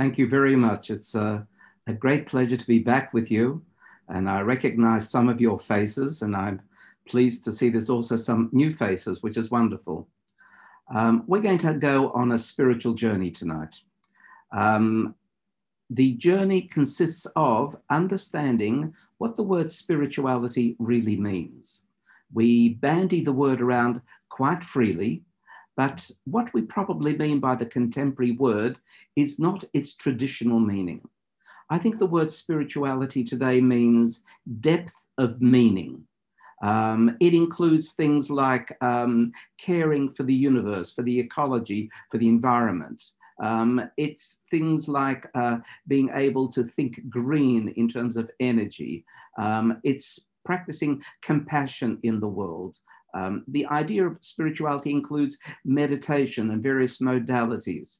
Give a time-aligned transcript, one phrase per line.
[0.00, 0.88] Thank you very much.
[0.88, 1.46] It's a,
[1.86, 3.62] a, great pleasure to be back with you.
[4.08, 6.62] And I recognize some of your faces, and I'm
[7.06, 10.08] pleased to see there's also some new faces, which is wonderful.
[10.88, 13.78] Um, we're going to go on a spiritual journey tonight.
[14.52, 15.16] Um,
[15.90, 21.82] the journey consists of understanding what the word spirituality really means.
[22.32, 25.24] We bandy the word around quite freely,
[25.76, 28.78] but what we probably mean by the contemporary word
[29.16, 31.08] is not its traditional meaning.
[31.70, 34.22] I think the word spirituality today means
[34.60, 36.04] depth of meaning.
[36.62, 42.28] Um, it includes things like um, caring for the universe, for the ecology, for the
[42.28, 43.02] environment.
[43.42, 45.58] Um, it's things like uh,
[45.88, 49.04] being able to think green in terms of energy.
[49.38, 52.76] Um, it's practicing compassion in the world.
[53.14, 57.98] Um, the idea of spirituality includes meditation and various modalities.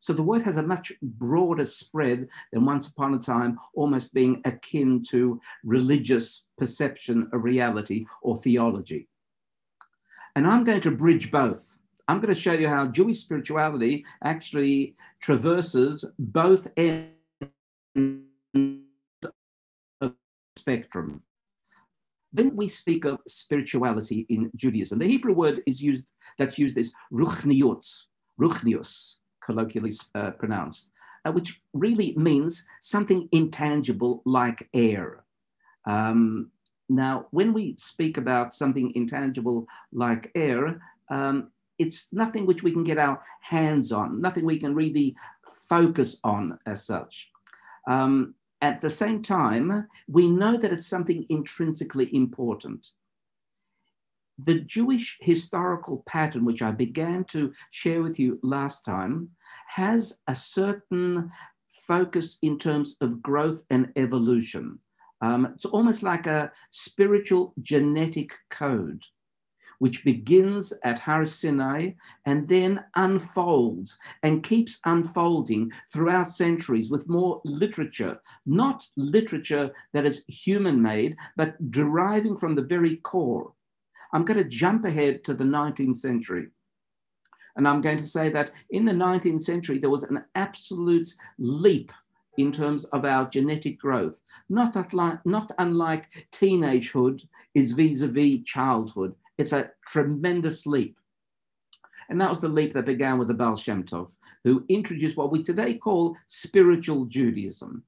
[0.00, 4.40] So the word has a much broader spread than once upon a time, almost being
[4.44, 9.08] akin to religious perception of reality or theology.
[10.36, 11.76] And I'm going to bridge both.
[12.06, 17.10] I'm going to show you how Jewish spirituality actually traverses both ends
[17.96, 18.14] of
[20.00, 20.14] the
[20.56, 21.22] spectrum.
[22.32, 26.92] When we speak of spirituality in Judaism, the Hebrew word is used that's used is
[27.12, 27.86] ruchniut,
[28.40, 30.90] ruchnius, colloquially uh, pronounced,
[31.24, 35.24] uh, which really means something intangible like air.
[35.86, 36.50] Um,
[36.90, 42.84] now, when we speak about something intangible like air, um, it's nothing which we can
[42.84, 45.16] get our hands on, nothing we can really
[45.68, 47.30] focus on as such.
[47.88, 52.90] Um, at the same time, we know that it's something intrinsically important.
[54.38, 59.30] The Jewish historical pattern, which I began to share with you last time,
[59.66, 61.30] has a certain
[61.86, 64.78] focus in terms of growth and evolution.
[65.20, 69.02] Um, it's almost like a spiritual genetic code
[69.78, 71.90] which begins at Har Sinai
[72.26, 80.24] and then unfolds and keeps unfolding throughout centuries with more literature, not literature that is
[80.26, 83.52] human made, but deriving from the very core.
[84.12, 86.48] I'm going to jump ahead to the 19th century.
[87.56, 91.90] And I'm going to say that in the 19th century, there was an absolute leap
[92.38, 98.42] in terms of our genetic growth, not, unlike, not unlike teenagehood is vis a vis
[98.44, 99.14] childhood.
[99.38, 100.98] It's a tremendous leap.
[102.10, 104.10] And that was the leap that began with the Baal Shem Tov,
[104.44, 107.82] who introduced what we today call spiritual Judaism.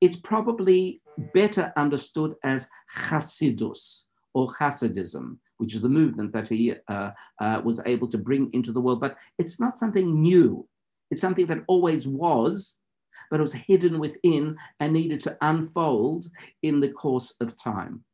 [0.00, 1.00] It's probably
[1.32, 4.02] better understood as Hasidus
[4.34, 7.10] or Hasidism, which is the movement that he uh,
[7.40, 9.00] uh, was able to bring into the world.
[9.00, 10.66] But it's not something new.
[11.10, 12.76] It's something that always was,
[13.30, 16.26] but it was hidden within and needed to unfold
[16.62, 18.04] in the course of time.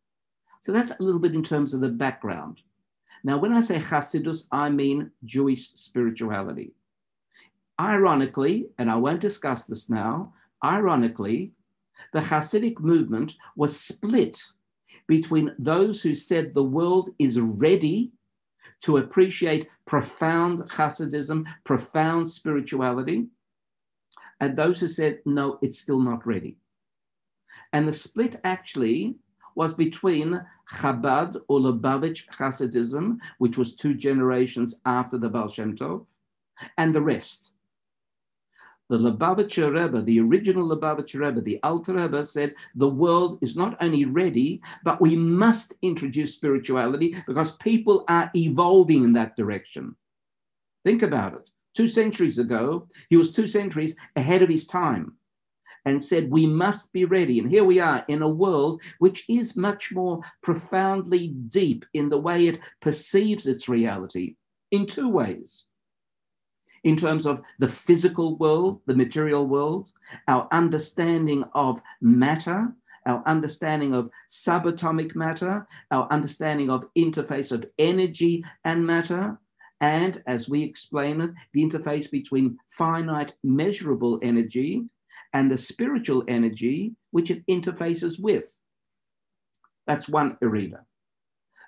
[0.61, 2.61] So that's a little bit in terms of the background.
[3.25, 6.73] Now, when I say Hasidus, I mean Jewish spirituality.
[7.81, 10.33] Ironically, and I won't discuss this now,
[10.63, 11.53] ironically,
[12.13, 14.41] the Hasidic movement was split
[15.07, 18.13] between those who said the world is ready
[18.83, 23.27] to appreciate profound Hasidism, profound spirituality,
[24.41, 26.57] and those who said, no, it's still not ready.
[27.73, 29.17] And the split actually
[29.61, 36.07] was between Chabad or Lubavitch Hasidism, which was two generations after the Baal Shem Tov,
[36.79, 37.51] and the rest.
[38.89, 43.77] The Lubavitcher Rebbe, the original Lubavitcher Rebbe, the Alter Rebbe said the world is not
[43.83, 49.95] only ready, but we must introduce spirituality because people are evolving in that direction.
[50.87, 51.51] Think about it.
[51.75, 55.19] Two centuries ago, he was two centuries ahead of his time
[55.85, 57.39] and said, We must be ready.
[57.39, 62.19] And here we are in a world which is much more profoundly deep in the
[62.19, 64.37] way it perceives its reality
[64.71, 65.65] in two ways.
[66.85, 69.93] In terms of the physical world, the material world,
[70.29, 72.73] our understanding of matter,
[73.07, 79.39] our understanding of subatomic matter, our understanding of interface of energy and matter,
[79.81, 84.85] and as we explain it, the interface between finite measurable energy
[85.33, 88.57] and the spiritual energy which it interfaces with.
[89.87, 90.85] That's one arena.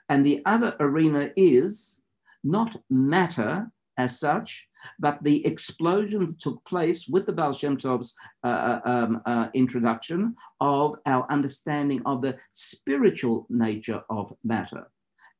[0.08, 1.98] And the other arena is
[2.44, 4.68] not matter as such,
[4.98, 9.48] but the explosion that took place with the Baal Shem Tov's uh, uh, um, uh,
[9.54, 14.90] introduction of our understanding of the spiritual nature of matter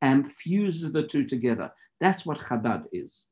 [0.02, 1.70] and fuses the two together.
[2.00, 3.24] That's what Chabad is.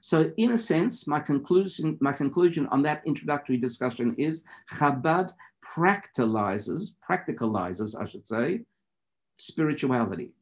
[0.00, 4.42] So, in a sense, my conclusion, my conclusion on that introductory discussion is
[4.72, 5.32] Chabad
[5.64, 8.62] practicalizes, practicalizes, I should say,
[9.36, 10.32] spirituality.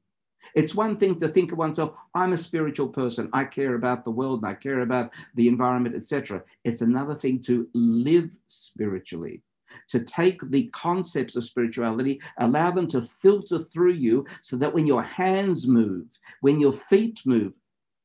[0.54, 4.10] It's one thing to think of oneself, I'm a spiritual person, I care about the
[4.10, 6.42] world, and I care about the environment, etc.
[6.64, 9.42] It's another thing to live spiritually,
[9.88, 14.86] to take the concepts of spirituality, allow them to filter through you so that when
[14.86, 16.06] your hands move,
[16.42, 17.54] when your feet move,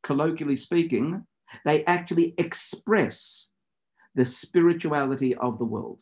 [0.03, 1.25] colloquially speaking,
[1.65, 3.49] they actually express
[4.15, 6.01] the spirituality of the world.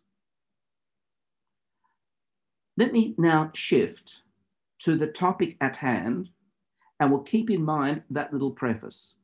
[2.77, 4.21] Let me now shift
[4.79, 6.29] to the topic at hand,
[6.99, 9.15] and we'll keep in mind that little preface.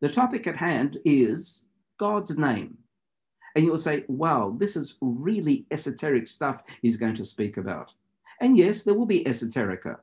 [0.00, 1.64] The topic at hand is
[1.98, 2.78] God's name.
[3.56, 7.92] And you'll say, wow, this is really esoteric stuff he's going to speak about.
[8.40, 9.98] And yes, there will be esoterica.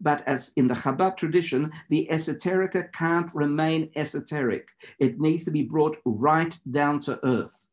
[0.00, 4.68] But as in the Chabad tradition, the esoterica can't remain esoteric.
[4.98, 7.66] It needs to be brought right down to earth.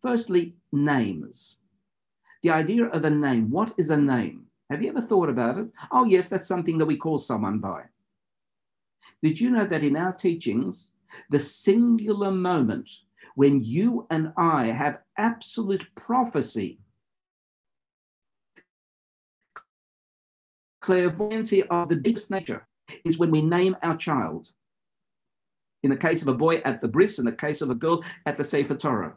[0.00, 1.56] Firstly, names.
[2.42, 3.50] The idea of a name.
[3.50, 4.46] What is a name?
[4.70, 5.68] Have you ever thought about it?
[5.90, 7.84] Oh, yes, that's something that we call someone by.
[9.22, 10.90] Did you know that in our teachings,
[11.30, 12.90] the singular moment
[13.34, 16.78] when you and I have absolute prophecy,
[20.82, 22.66] clairvoyancy of the deepest nature,
[23.04, 24.50] is when we name our child.
[25.82, 28.04] In the case of a boy at the bris, in the case of a girl
[28.26, 29.14] at the Sefer Torah.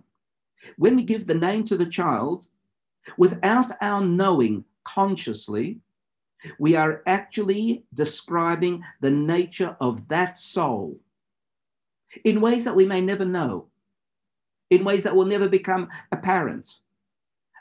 [0.78, 2.48] When we give the name to the child,
[3.18, 5.80] without our knowing consciously,
[6.60, 11.00] we are actually describing the nature of that soul
[12.24, 13.68] in ways that we may never know,
[14.70, 16.70] in ways that will never become apparent.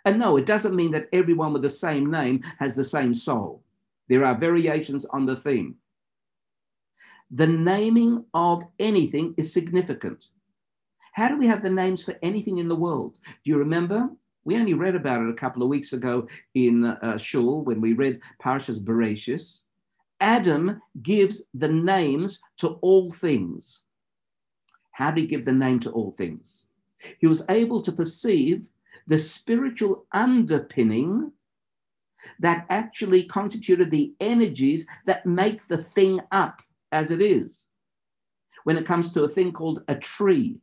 [0.04, 3.63] And no, it doesn't mean that everyone with the same name has the same soul.
[4.08, 5.76] There are variations on the theme.
[7.30, 10.26] The naming of anything is significant.
[11.12, 13.18] How do we have the names for anything in the world?
[13.44, 14.10] Do you remember?
[14.44, 17.94] We only read about it a couple of weeks ago in uh, Shul when we
[17.94, 19.60] read Parshas Bereshis.
[20.20, 23.82] Adam gives the names to all things.
[24.92, 26.66] How did he give the name to all things?
[27.18, 28.68] He was able to perceive
[29.06, 31.32] the spiritual underpinning
[32.40, 36.60] that actually constituted the energies that make the thing up
[36.92, 37.66] as it is.
[38.64, 40.58] When it comes to a thing called a tree,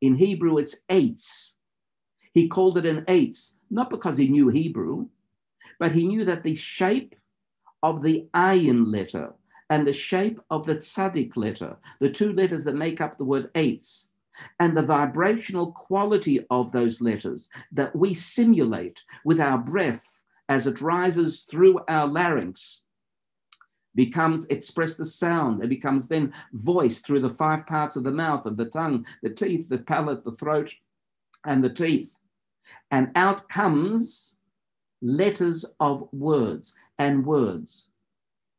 [0.00, 1.52] in Hebrew it's eitz.
[2.34, 5.06] He called it an eitz, not because he knew Hebrew,
[5.78, 7.14] but he knew that the shape
[7.82, 9.32] of the ayin letter
[9.70, 13.52] and the shape of the tzaddik letter, the two letters that make up the word
[13.54, 14.06] eitz,
[14.60, 20.21] and the vibrational quality of those letters that we simulate with our breath
[20.52, 22.80] as it rises through our larynx
[23.94, 25.64] becomes express the sound.
[25.64, 29.30] It becomes then voiced through the five parts of the mouth, of the tongue, the
[29.30, 30.74] teeth, the palate, the throat,
[31.46, 32.14] and the teeth.
[32.90, 34.36] And out comes
[35.00, 37.86] letters of words and words.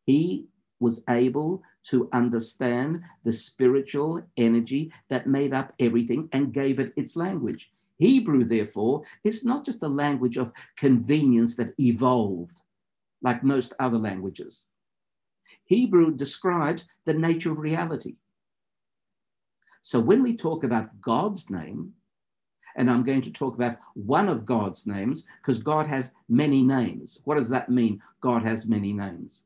[0.08, 0.48] He
[0.80, 7.16] was able to understand the spiritual energy that made up everything and gave it its
[7.16, 7.70] language.
[7.98, 12.62] Hebrew, therefore, is not just a language of convenience that evolved
[13.22, 14.64] like most other languages.
[15.66, 18.16] Hebrew describes the nature of reality.
[19.82, 21.94] So when we talk about God's name,
[22.76, 27.20] and I'm going to talk about one of God's names because God has many names.
[27.26, 28.02] What does that mean?
[28.22, 29.44] God has many names.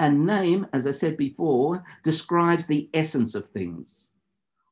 [0.00, 4.08] A name, as I said before, describes the essence of things.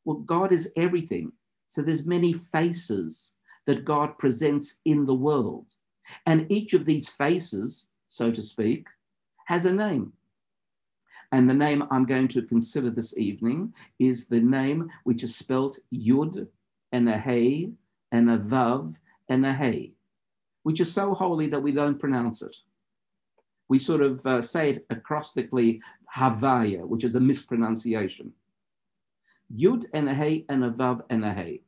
[0.05, 1.33] Well, God is everything.
[1.71, 3.31] So there's many faces
[3.67, 5.67] that God presents in the world.
[6.27, 8.89] And each of these faces, so to speak,
[9.47, 10.13] has a name.
[11.31, 15.79] And the name I'm going to consider this evening is the name which is spelled
[15.95, 16.49] Yud
[16.91, 17.71] and a Hey
[18.11, 18.97] and a Vav
[19.29, 19.93] and a Hey,
[20.65, 22.57] which is so holy that we don't pronounce it.
[23.69, 25.79] We sort of uh, say it acrostically
[26.17, 28.33] Havaya, which is a mispronunciation.
[29.57, 31.63] Yud and a Hey and a Vav and a Hey.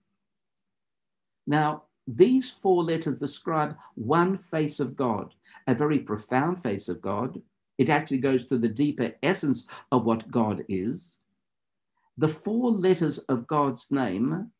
[1.46, 5.34] Now, these four letters describe one face of God,
[5.66, 7.40] a very profound face of God.
[7.78, 11.16] It actually goes to the deeper essence of what God is.
[12.18, 14.50] The four letters of God's name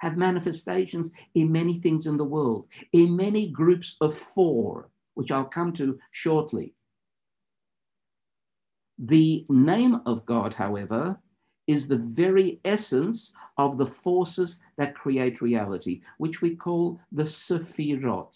[0.00, 5.44] have manifestations in many things in the world, in many groups of four, which I'll
[5.44, 6.74] come to shortly.
[8.98, 11.18] The name of God, however,
[11.68, 18.34] is the very essence of the forces that create reality, which we call the Sefirot.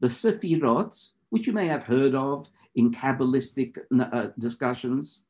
[0.00, 5.24] The Sefirot, which you may have heard of in Kabbalistic uh, discussions,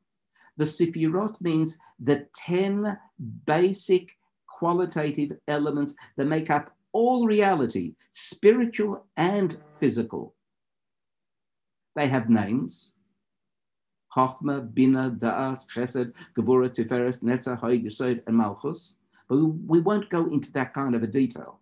[0.59, 2.99] The Sefirot means the 10
[3.47, 4.17] basic
[4.47, 10.35] qualitative elements that make up all reality, spiritual and physical.
[11.95, 12.93] They have names.
[14.17, 18.95] Chochmah, Bina, Da'as, Chesed, Gevurah, Tiferes, Netzach, Yesod, and Malchus.
[19.29, 21.61] But we won't go into that kind of a detail.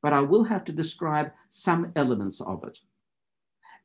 [0.00, 2.78] But I will have to describe some elements of it.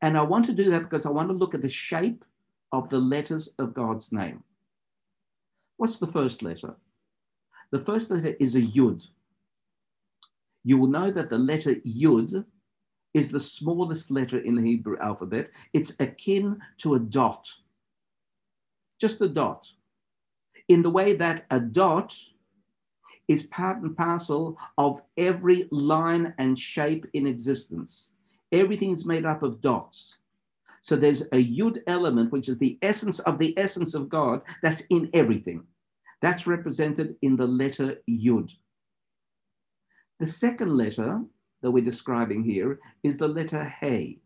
[0.02, 2.24] And I want to do that because I want to look at the shape
[2.72, 4.44] of the letters of God's name.
[5.78, 6.76] What's the first letter?
[7.72, 9.08] The first letter is a Yud.
[10.64, 12.46] You will know that the letter Yud
[13.14, 15.52] is the smallest letter in the Hebrew alphabet.
[15.74, 17.48] It's akin to a dot,
[19.04, 19.70] just a dot,
[20.70, 22.18] in the way that a dot
[23.28, 28.12] is part and parcel of every line and shape in existence.
[28.54, 30.16] Everything is made up of dots.
[30.84, 34.84] So there's a yud element, which is the essence of the essence of God, that's
[34.90, 35.66] in everything.
[36.22, 38.56] That's represented in the letter yud.
[40.22, 41.22] The second letter
[41.62, 44.23] that we're describing here is the letter Hey.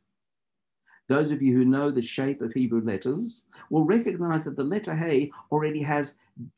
[1.08, 4.94] Those of you who know the shape of Hebrew letters will recognize that the letter
[4.94, 6.16] Hey already has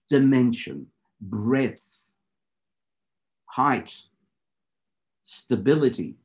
[0.09, 0.87] dimension,
[1.21, 2.13] breadth,
[3.45, 3.95] height,
[5.21, 6.15] stability.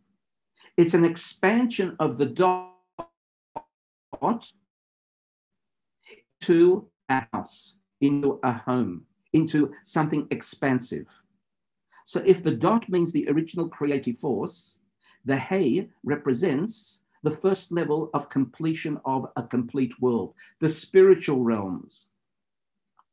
[0.77, 2.73] It's an expansion of the dot
[6.41, 9.05] to a house, into a home,
[9.35, 11.07] into something expansive.
[12.07, 14.79] So if the dot means the original creative force,
[15.25, 22.09] the hey represents the first level of completion of a complete world, the spiritual realms.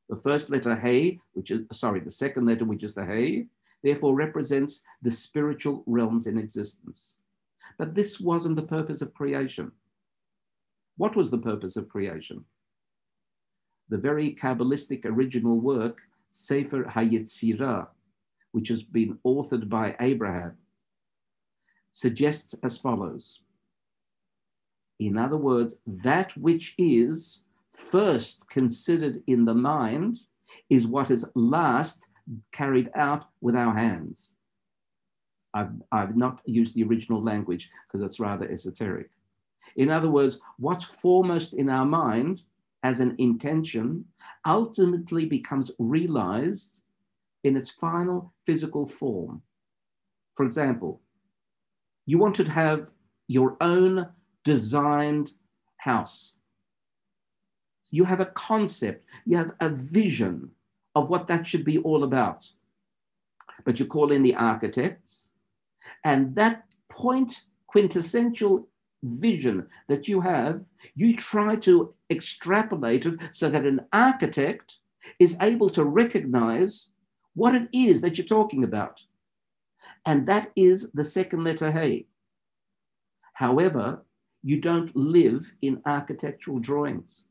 [0.10, 3.48] The first letter hey, which is, sorry, the second letter, which is the hey,
[3.82, 7.16] therefore represents the spiritual realms in existence.
[7.78, 9.72] But this wasn't the purpose of creation.
[10.98, 12.44] What was the purpose of creation?
[13.88, 16.02] The very Kabbalistic original work,
[16.32, 17.88] Sefer HaYetzirah,
[18.52, 20.58] which has been authored by Abraham,
[21.94, 23.40] suggests as follows.
[25.02, 27.42] In other words, that which is
[27.74, 30.20] first considered in the mind
[30.70, 32.08] is what is last
[32.52, 34.36] carried out with our hands.
[35.56, 39.10] I've, I've not used the original language because it's rather esoteric.
[39.76, 42.44] In other words, what's foremost in our mind
[42.84, 44.06] as an intention
[44.46, 46.84] ultimately becomes realized
[47.44, 49.42] in its final physical form.
[50.36, 51.02] For example,
[52.06, 52.92] you want to have
[53.28, 54.06] your own
[54.44, 55.34] designed
[55.78, 56.34] house.
[57.90, 60.52] You have a concept, you have a vision
[60.96, 62.48] of what that should be all about.
[63.66, 65.28] But you call in the architects,
[66.04, 68.68] and that point quintessential
[69.04, 74.78] vision that you have, you try to extrapolate it so that an architect
[75.20, 76.90] is able to recognize
[77.34, 79.02] what it is that you're talking about.
[80.06, 82.08] And that is the second letter Hey.
[83.34, 84.04] However,
[84.44, 87.24] you don't live in architectural drawings.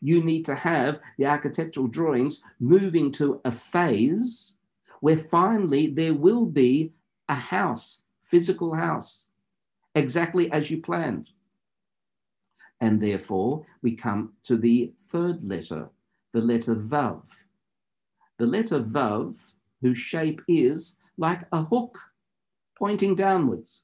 [0.00, 4.52] You need to have the architectural drawings moving to a phase
[5.00, 6.92] where finally there will be
[7.28, 9.26] a house, physical house,
[9.94, 11.30] exactly as you planned.
[12.80, 15.88] And therefore, we come to the third letter,
[16.32, 17.22] the letter Vav
[18.38, 19.36] the letter Vav,
[19.80, 21.98] whose shape is like a hook
[22.76, 23.82] pointing downwards.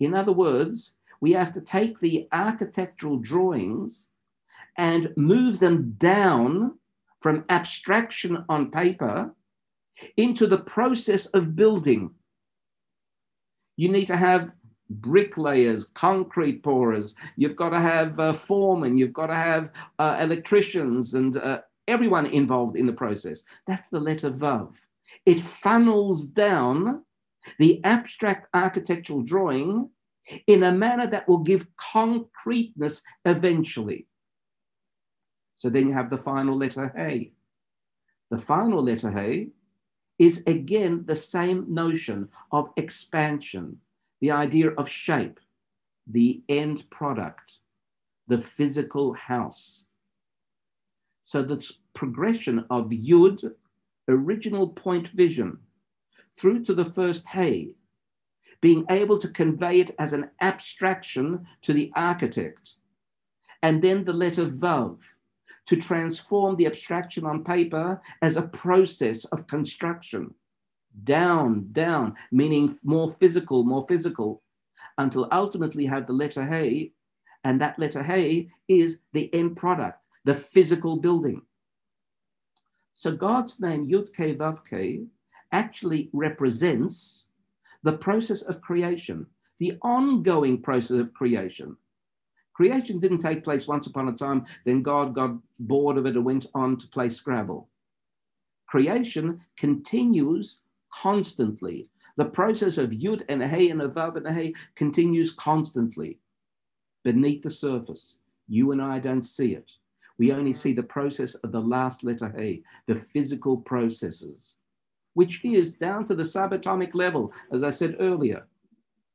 [0.00, 0.94] In other words,
[1.26, 4.06] we have to take the architectural drawings
[4.78, 6.78] and move them down
[7.20, 9.34] from abstraction on paper
[10.16, 12.14] into the process of building.
[13.76, 14.52] You need to have
[14.88, 21.14] bricklayers, concrete pourers, you've got to have uh, foremen, you've got to have uh, electricians
[21.14, 23.42] and uh, everyone involved in the process.
[23.66, 24.76] That's the letter Vav.
[25.24, 27.02] It funnels down
[27.58, 29.90] the abstract architectural drawing
[30.46, 34.06] in a manner that will give concreteness eventually.
[35.54, 37.32] So then you have the final letter Hey.
[38.30, 39.50] The final letter Hey
[40.18, 43.78] is again the same notion of expansion,
[44.20, 45.38] the idea of shape,
[46.06, 47.58] the end product,
[48.26, 49.84] the physical house.
[51.22, 51.64] So the
[51.94, 53.52] progression of Yud,
[54.08, 55.58] original point vision,
[56.38, 57.74] through to the first Hey,
[58.60, 62.74] being able to convey it as an abstraction to the architect,
[63.62, 64.98] and then the letter Vav,
[65.66, 70.32] to transform the abstraction on paper as a process of construction.
[71.04, 74.42] Down, down, meaning more physical, more physical,
[74.98, 76.92] until ultimately have the letter Hey,
[77.44, 81.42] and that letter Hey is the end product, the physical building.
[82.94, 85.06] So God's name, Yud Ke Vav Ke,
[85.52, 87.25] actually represents
[87.82, 89.26] the process of creation,
[89.58, 91.76] the ongoing process of creation.
[92.54, 96.24] Creation didn't take place once upon a time, then God got bored of it and
[96.24, 97.68] went on to play Scrabble.
[98.66, 101.88] Creation continues constantly.
[102.16, 106.18] The process of Yud and Hey and a Vav and Hey continues constantly
[107.04, 108.16] beneath the surface.
[108.48, 109.72] You and I don't see it.
[110.18, 114.54] We only see the process of the last letter Hey, the physical processes,
[115.16, 118.46] which is down to the subatomic level, as I said earlier.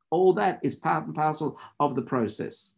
[0.10, 2.72] All that is part and parcel of the process.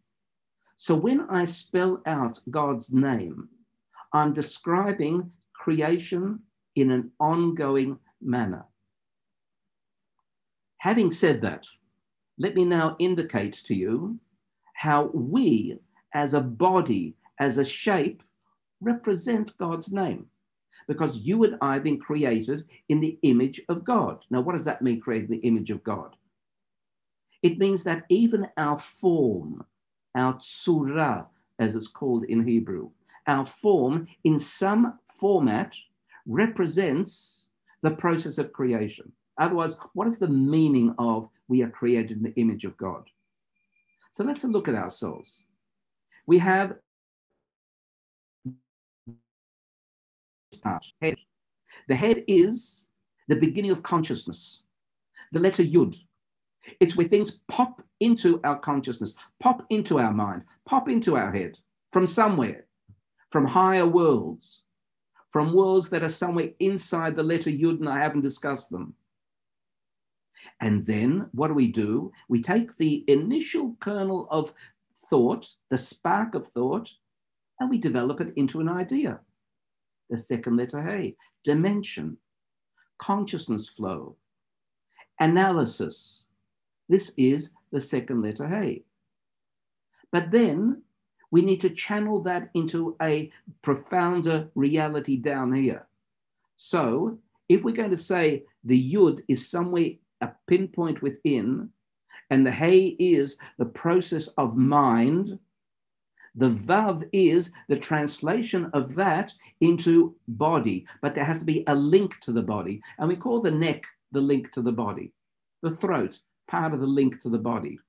[0.76, 3.48] So when I spell out God's name,
[4.12, 6.42] I'm describing creation
[6.76, 8.66] in an ongoing manner.
[10.80, 11.66] Having said that,
[12.38, 14.20] let me now indicate to you
[14.74, 15.80] how we,
[16.14, 18.22] as a body, as a shape,
[18.82, 20.26] represent God's name.
[20.88, 24.24] Because you and I have been created in the image of God.
[24.30, 26.16] Now, what does that mean, created in the image of God?
[27.42, 29.66] It means that even our form,
[30.16, 31.26] our tsura,
[31.60, 32.90] as it's called in Hebrew.
[33.28, 35.76] Our form, in some format,
[36.26, 37.50] represents
[37.82, 39.12] the process of creation.
[39.38, 43.04] Otherwise, what is the meaning of we are created in the image of God?
[44.12, 45.44] So let's look at ourselves.
[46.28, 46.76] We have
[51.02, 51.16] head.
[51.88, 52.88] The head is
[53.28, 54.64] the beginning of consciousness,
[55.32, 55.96] the letter Yud.
[56.80, 61.60] It's where things pop into our consciousness, pop into our mind, pop into our head
[61.92, 62.66] from somewhere,
[63.30, 64.64] from higher worlds,
[65.30, 68.94] from worlds that are somewhere inside the letter Yud, and I haven't discussed them.
[70.62, 72.12] And then what do we do?
[72.30, 74.54] We take the initial kernel of
[75.10, 76.92] thought, the spark of thought,
[77.60, 79.20] and we develop it into an idea.
[80.14, 82.18] The second letter, hey, dimension,
[83.00, 84.16] consciousness flow,
[85.20, 86.26] analysis,
[86.88, 88.84] this is the second letter Hey.
[90.12, 90.84] But then
[91.32, 93.32] we need to channel that into a
[93.64, 95.88] profounder reality down here.
[96.58, 97.18] So
[97.50, 101.72] if we're going to say the Yud is somewhere a pinpoint within,
[102.30, 105.40] and the Hey is the process of mind,
[106.36, 111.76] the Vav is the translation of that into body, but there has to be a
[111.76, 112.82] link to the body.
[112.98, 115.12] And we call the neck the link to the body,
[115.62, 117.80] the throat part of the link to the body.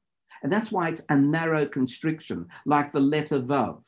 [0.42, 3.82] And that's why it's a narrow constriction, like the letter Vav.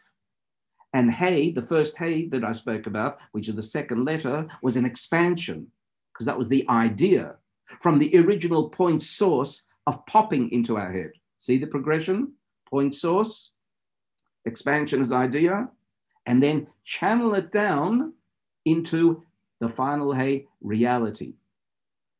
[0.92, 4.76] And Hey, the first Hey that I spoke about, which is the second letter, was
[4.76, 5.66] an expansion,
[6.12, 7.36] because that was the idea
[7.80, 11.12] from the original point source of popping into our head.
[11.36, 12.32] See the progression?
[12.68, 13.52] Point source,
[14.46, 15.68] expansion as idea,
[16.26, 18.12] and then channel it down
[18.64, 19.22] into
[19.60, 21.34] the final Hey reality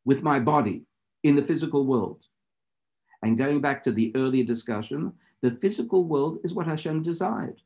[0.05, 0.85] with my body
[1.23, 2.21] in the physical world.
[3.23, 5.13] And going back to the earlier discussion,
[5.43, 7.61] the physical world is what Hashem desired.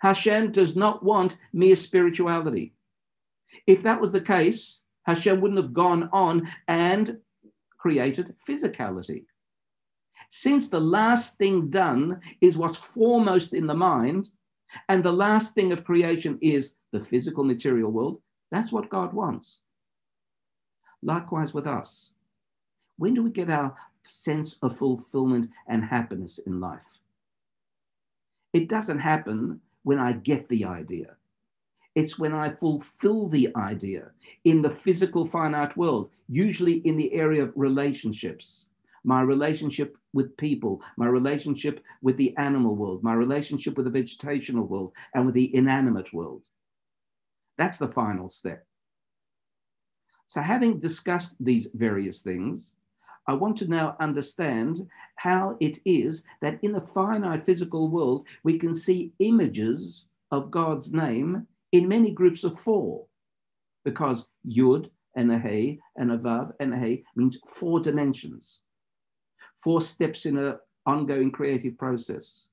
[0.00, 2.74] Hashem does not want mere spirituality.
[3.66, 7.18] If that was the case, Hashem wouldn't have gone on and
[7.78, 9.24] created physicality.
[10.30, 14.30] Since the last thing done is what's foremost in the mind,
[14.88, 19.60] and the last thing of creation is the physical material world, that's what God wants.
[21.02, 22.10] Likewise with us.
[22.96, 26.98] When do we get our sense of fulfillment and happiness in life?
[28.52, 31.16] It doesn't happen when I get the idea.
[31.94, 34.10] It's when I fulfill the idea
[34.44, 38.66] in the physical finite world, usually in the area of relationships.
[39.04, 44.68] My relationship with people, my relationship with the animal world, my relationship with the vegetational
[44.68, 46.46] world, and with the inanimate world.
[47.56, 48.64] That's the final step.
[50.26, 52.74] So, having discussed these various things,
[53.26, 58.58] I want to now understand how it is that in the finite physical world, we
[58.58, 63.06] can see images of God's name in many groups of four,
[63.84, 68.60] because Yud and a Hey and a Vav and a Hey means four dimensions,
[69.58, 72.44] four steps in an ongoing creative process,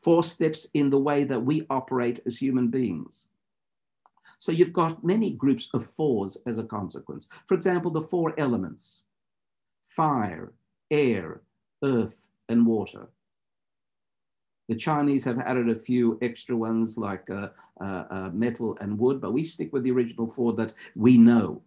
[0.00, 3.28] four steps in the way that we operate as human beings.
[4.38, 7.28] So you've got many groups of fours as a consequence.
[7.46, 9.02] For example, the four elements
[9.88, 10.52] fire,
[10.90, 11.40] air,
[11.82, 13.08] earth, and water.
[14.68, 17.48] The Chinese have added a few extra ones like uh,
[17.80, 21.62] uh, uh, metal and wood, but we stick with the original four that we know.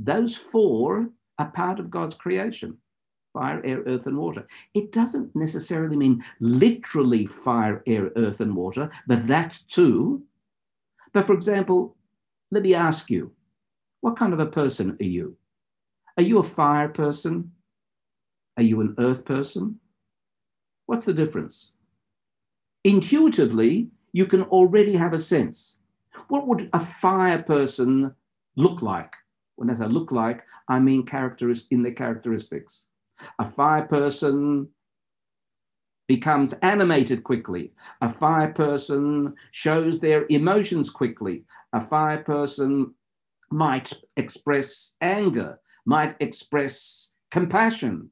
[0.00, 2.78] Those four are part of God's creation
[3.38, 4.44] fire, air, earth, and water.
[4.74, 10.22] It doesn't necessarily mean literally fire, air, earth, and water, but that too.
[11.12, 11.96] But for example,
[12.50, 13.30] let me ask you,
[14.00, 15.36] what kind of a person are you?
[16.16, 17.52] Are you a fire person?
[18.56, 19.78] Are you an earth person?
[20.86, 21.70] What's the difference?
[22.82, 25.76] Intuitively, you can already have a sense.
[26.28, 28.14] What would a fire person
[28.56, 29.12] look like?
[29.56, 32.82] When I say look like, I mean characteris- in their characteristics.
[33.38, 34.68] A fire person
[36.06, 37.72] becomes animated quickly.
[38.00, 41.44] A fire person shows their emotions quickly.
[41.72, 42.94] A fire person
[43.50, 48.10] might express anger, might express compassion.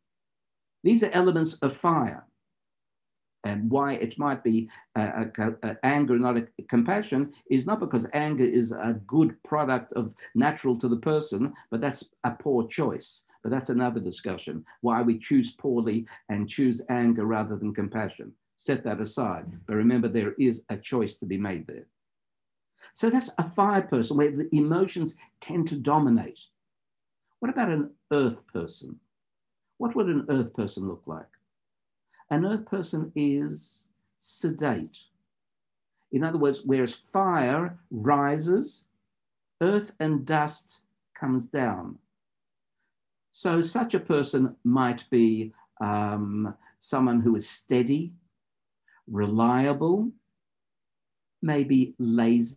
[0.84, 2.26] These are elements of fire
[3.46, 8.06] and why it might be uh, a, a anger, not a compassion, is not because
[8.12, 13.22] anger is a good product of natural to the person, but that's a poor choice.
[13.46, 14.64] But that's another discussion.
[14.80, 18.32] Why we choose poorly and choose anger rather than compassion.
[18.56, 19.44] Set that aside.
[19.44, 19.58] Mm-hmm.
[19.68, 21.86] But remember, there is a choice to be made there.
[22.94, 26.40] So that's a fire person where the emotions tend to dominate.
[27.38, 28.98] What about an earth person?
[29.78, 31.30] What would an earth person look like?
[32.30, 33.86] An earth person is
[34.18, 34.98] sedate.
[36.10, 38.86] In other words, whereas fire rises,
[39.60, 40.80] earth and dust
[41.14, 42.00] comes down.
[43.36, 48.14] So such a person might be um, someone who is steady,
[49.06, 50.10] reliable,
[51.42, 52.56] maybe lazy,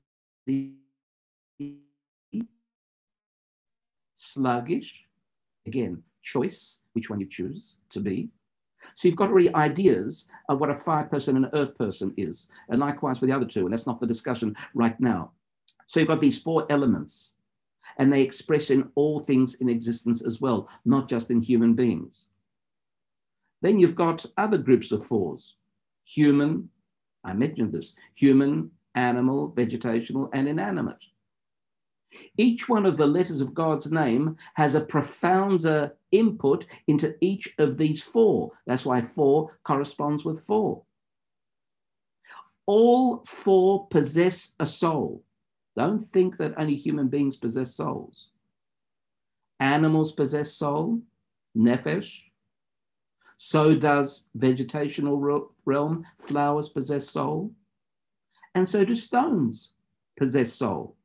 [4.15, 5.06] sluggish.
[5.68, 8.30] Again, choice, which one you choose to be.
[8.96, 12.48] So you've got already ideas of what a fire person and an earth person is,
[12.70, 15.34] and likewise with the other two, and that's not the discussion right now.
[15.88, 17.34] So you've got these four elements,
[17.97, 22.28] and they express in all things in existence as well, not just in human beings.
[23.62, 25.56] Then you've got other groups of fours
[26.06, 26.69] human,
[27.23, 31.04] I mentioned this, human, animal, vegetational, and inanimate.
[32.38, 37.78] Each one of the letters of God's name has a profounder input into each of
[37.78, 38.52] these four.
[38.65, 40.82] That's why four corresponds with four.
[42.65, 45.23] All four possess a soul.
[45.80, 48.32] Don't think that only human beings possess souls.
[49.62, 51.00] Animals possess soul,
[51.56, 52.20] nephesh.
[53.38, 56.04] So does vegetational realm.
[56.20, 57.54] Flowers possess soul.
[58.56, 59.72] And so do stones
[60.18, 60.98] possess soul.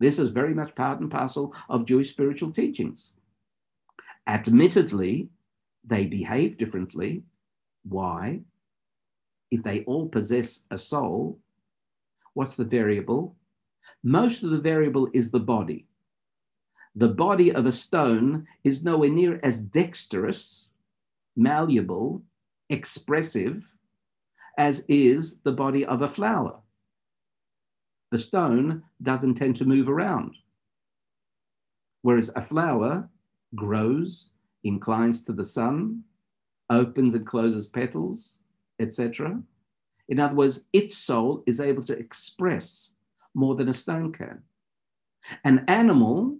[0.00, 3.14] This is very much part and parcel of Jewish spiritual teachings.
[4.26, 5.30] Admittedly,
[5.82, 7.22] they behave differently.
[7.84, 8.40] Why?
[9.50, 11.40] If they all possess a soul,
[12.34, 13.34] what's the variable?
[14.02, 15.86] Most of the variable is the body.
[16.94, 20.68] The body of a stone is nowhere near as dexterous,
[21.36, 22.22] malleable,
[22.70, 23.72] expressive
[24.58, 26.60] as is the body of a flower
[28.10, 30.34] the stone doesn't tend to move around.
[32.02, 33.08] Whereas a flower
[33.54, 34.30] grows,
[34.64, 36.02] inclines to the sun,
[36.70, 38.36] opens and closes petals,
[38.80, 39.42] etc.
[40.08, 42.92] In other words, its soul is able to express
[43.36, 44.42] more than a stone can.
[45.44, 46.38] An animal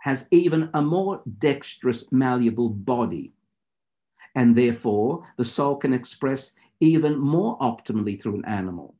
[0.00, 3.32] has even a more dexterous, malleable body.
[4.34, 8.94] And therefore, the soul can express even more optimally through an animal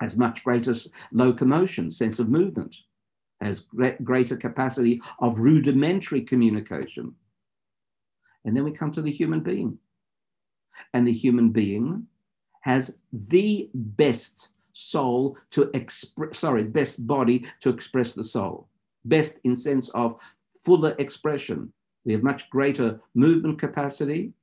[0.00, 0.74] has much greater
[1.12, 2.76] locomotion, sense of movement,
[3.40, 3.66] has
[4.04, 7.14] greater capacity of rudimentary communication.
[8.44, 9.78] And then we come to the human being.
[10.92, 12.06] And the human being
[12.60, 18.68] has the best soul to express, sorry, best body to express the soul.
[19.06, 20.20] Best in sense of
[20.62, 21.72] fuller expression.
[22.04, 24.34] We have much greater movement capacity.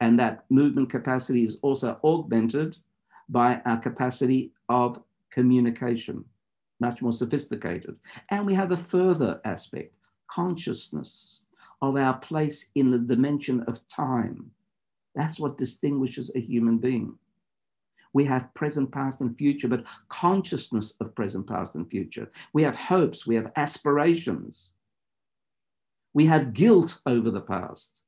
[0.00, 2.76] And that movement capacity is also augmented
[3.28, 6.24] by our capacity of communication,
[6.80, 7.94] much more sophisticated.
[8.30, 11.42] And we have a further aspect consciousness
[11.80, 14.50] of our place in the dimension of time.
[15.14, 17.16] That's what distinguishes a human being.
[18.12, 22.30] We have present, past, and future, but consciousness of present, past, and future.
[22.52, 24.70] We have hopes, we have aspirations.
[26.14, 28.02] We have guilt over the past.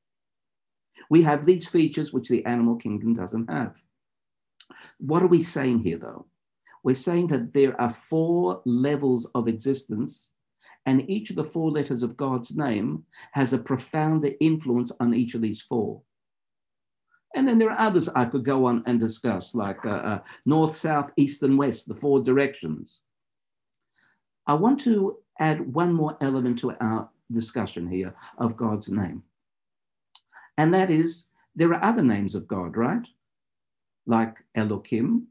[1.09, 3.81] We have these features which the animal kingdom doesn't have.
[4.99, 6.27] What are we saying here, though?
[6.83, 10.31] We're saying that there are four levels of existence,
[10.85, 15.35] and each of the four letters of God's name has a profounder influence on each
[15.35, 16.03] of these four.
[17.35, 20.77] And then there are others I could go on and discuss, like uh, uh, north,
[20.77, 23.01] south, east, and west, the four directions.
[24.47, 29.23] I want to add one more element to our discussion here of God's name.
[30.59, 33.07] And that is, there are other names of God, right?
[34.07, 35.27] Like Elohim.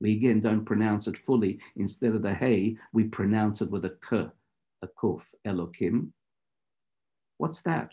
[0.00, 1.58] We again don't pronounce it fully.
[1.76, 4.26] Instead of the hey, we pronounce it with a k,
[4.82, 6.08] a kuf, Elokim.
[7.38, 7.92] What's that?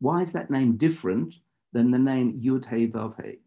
[0.00, 1.34] Why is that name different
[1.72, 3.38] than the name Yud Hey Vav Hey?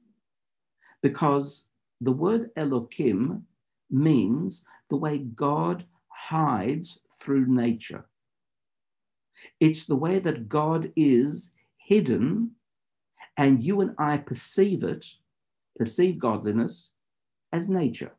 [1.02, 1.66] Because
[2.00, 3.46] the word Elohim
[3.90, 8.06] means the way God hides through nature.
[9.60, 12.52] It's the way that God is hidden,
[13.38, 15.06] and you and I perceive it,
[15.76, 16.92] perceive godliness
[17.52, 18.12] as nature.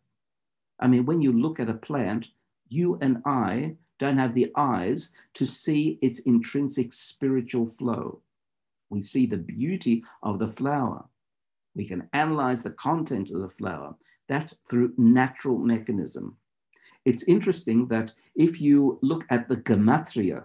[0.80, 2.28] I mean, when you look at a plant,
[2.68, 8.20] you and I don't have the eyes to see its intrinsic spiritual flow.
[8.92, 11.02] We see the beauty of the flower.
[11.74, 13.94] We can analyze the content of the flower.
[14.28, 16.36] That's through natural mechanism.
[17.06, 20.44] It's interesting that if you look at the gematria,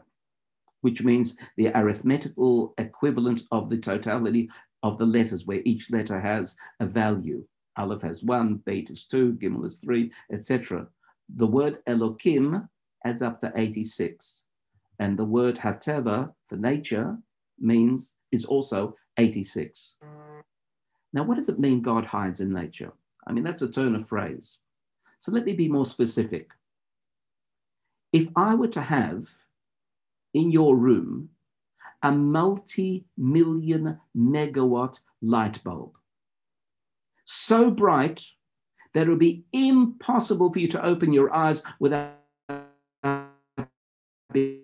[0.79, 4.49] which means the arithmetical equivalent of the totality
[4.81, 7.45] of the letters, where each letter has a value.
[7.75, 10.87] Aleph has one, Beit is two, Gimel is three, etc.
[11.35, 12.69] The word Elokim
[13.03, 14.43] adds up to 86.
[14.99, 17.17] And the word Hateva for nature
[17.59, 19.95] means is also 86.
[21.13, 22.91] Now, what does it mean God hides in nature?
[23.25, 24.57] I mean, that's a turn of phrase.
[25.19, 26.51] So let me be more specific.
[28.13, 29.27] If I were to have
[30.33, 31.29] in your room
[32.03, 35.97] a multi million megawatt light bulb,
[37.25, 38.23] so bright
[38.93, 42.13] that it would be impossible for you to open your eyes without
[44.31, 44.61] being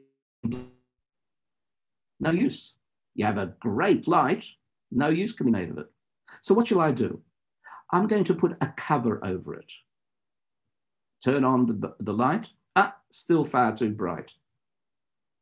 [2.20, 2.74] no use.
[3.16, 4.46] You have a great light,
[4.92, 5.88] no use can be made of it.
[6.42, 7.22] So, what shall I do?
[7.92, 9.72] I'm going to put a cover over it.
[11.24, 12.50] Turn on the, the light.
[12.76, 14.34] Ah, still far too bright.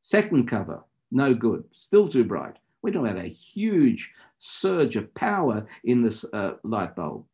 [0.02, 2.56] Second cover, no good, still too bright.
[2.82, 7.26] We're talking about a huge surge of power in this uh, light bulb.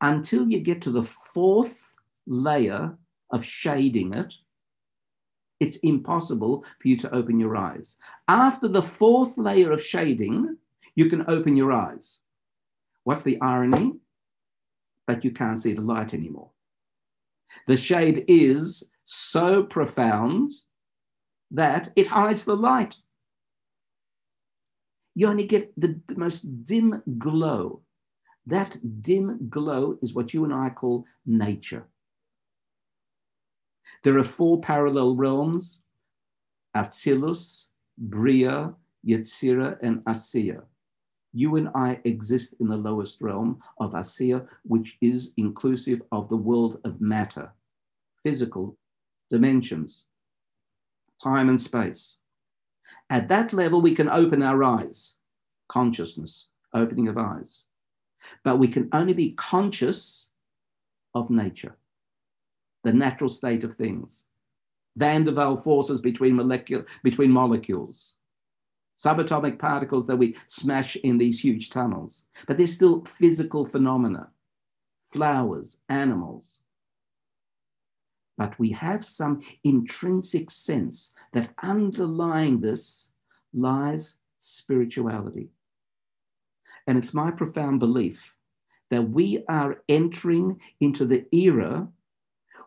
[0.00, 1.94] Until you get to the fourth
[2.26, 2.96] layer
[3.32, 4.34] of shading it,
[5.60, 7.96] it's impossible for you to open your eyes.
[8.28, 10.56] After the fourth layer of shading,
[10.94, 12.20] you can open your eyes.
[13.04, 13.94] What's the irony?
[15.06, 16.50] But you can't see the light anymore.
[17.66, 20.52] The shade is so profound
[21.50, 22.96] that it hides the light.
[25.14, 27.80] You only get the, the most dim glow.
[28.46, 31.86] That dim glow is what you and I call nature.
[34.02, 35.80] There are four parallel realms
[36.76, 38.74] Atzilus, Bria,
[39.06, 40.62] Yetzira, and Asiya.
[41.32, 46.36] You and I exist in the lowest realm of Asiya, which is inclusive of the
[46.36, 47.52] world of matter,
[48.22, 48.76] physical
[49.30, 50.04] dimensions,
[51.22, 52.16] time and space.
[53.10, 55.14] At that level, we can open our eyes,
[55.68, 57.64] consciousness, opening of eyes.
[58.42, 60.28] But we can only be conscious
[61.14, 61.76] of nature
[62.84, 64.24] the natural state of things.
[64.96, 66.36] Van der Waals forces between,
[67.04, 68.14] between molecules,
[68.96, 72.24] subatomic particles that we smash in these huge tunnels.
[72.46, 74.30] But there's still physical phenomena,
[75.06, 76.60] flowers, animals.
[78.36, 83.08] But we have some intrinsic sense that underlying this
[83.52, 85.48] lies spirituality.
[86.86, 88.34] And it's my profound belief
[88.90, 91.86] that we are entering into the era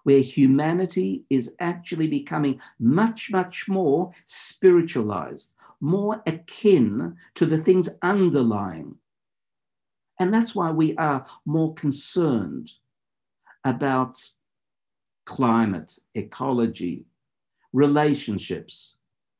[0.03, 8.95] where humanity is actually becoming much, much more spiritualized, more akin to the things underlying.
[10.19, 12.71] And that's why we are more concerned
[13.63, 14.17] about
[15.25, 17.05] climate, ecology,
[17.73, 18.95] relationships,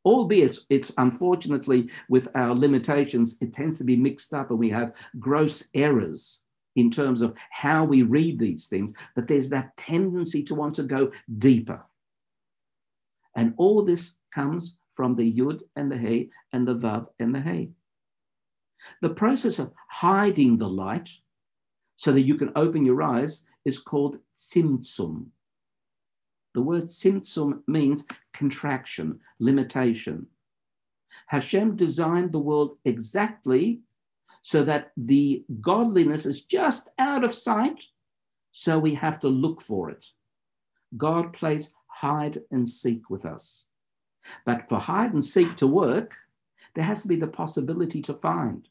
[0.06, 4.94] albeit it's unfortunately with our limitations, it tends to be mixed up and we have
[5.20, 6.41] gross errors
[6.76, 10.84] in terms of how we read these things, but there's that tendency to want to
[10.84, 11.84] go deeper.
[13.36, 17.42] And all this comes from the yud and the hey and the vav and the
[17.42, 17.72] hey.
[19.02, 21.10] The process of hiding the light
[21.96, 25.28] so that you can open your eyes is called tzimtzum.
[26.54, 28.04] The word tzimtzum means
[28.34, 30.28] contraction, limitation.
[31.28, 33.82] Hashem designed the world exactly
[34.42, 37.86] so that the godliness is just out of sight,
[38.52, 40.06] so we have to look for it.
[40.98, 43.66] God plays hide and seek with us.
[44.46, 46.16] But for hide and seek to work,
[46.76, 48.68] there has to be the possibility to find.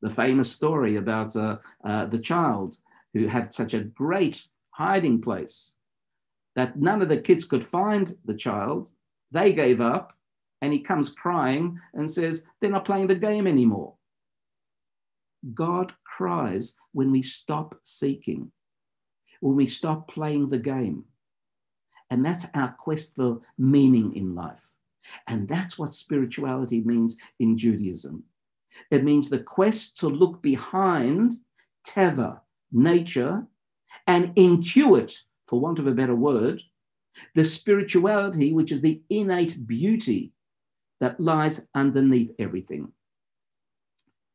[0.00, 2.76] The famous story about uh, uh, the child
[3.12, 5.72] who had such a great hiding place
[6.54, 8.90] that none of the kids could find the child.
[9.30, 10.12] They gave up.
[10.60, 13.94] and he comes crying and says, They're not playing the game anymore.
[15.54, 18.50] God cries when we stop seeking,
[19.40, 21.04] when we stop playing the game.
[22.10, 24.68] And that's our quest for meaning in life.
[25.26, 28.24] And that's what spirituality means in Judaism.
[28.90, 31.38] It means the quest to look behind
[31.86, 32.40] teva,
[32.72, 33.46] nature,
[34.06, 36.62] and intuit, for want of a better word,
[37.34, 40.32] the spirituality, which is the innate beauty
[41.00, 42.92] that lies underneath everything.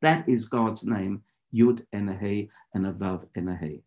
[0.03, 1.23] That is God's name,
[1.55, 3.81] Yud Enahe and Avav Enahe.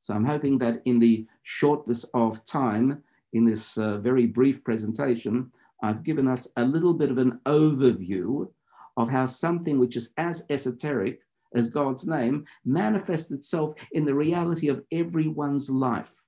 [0.00, 5.52] So I'm hoping that in the shortness of time, in this uh, very brief presentation,
[5.80, 8.48] I've given us a little bit of an overview
[8.96, 11.20] of how something which is as esoteric
[11.54, 16.20] as God's name manifests itself in the reality of everyone's life.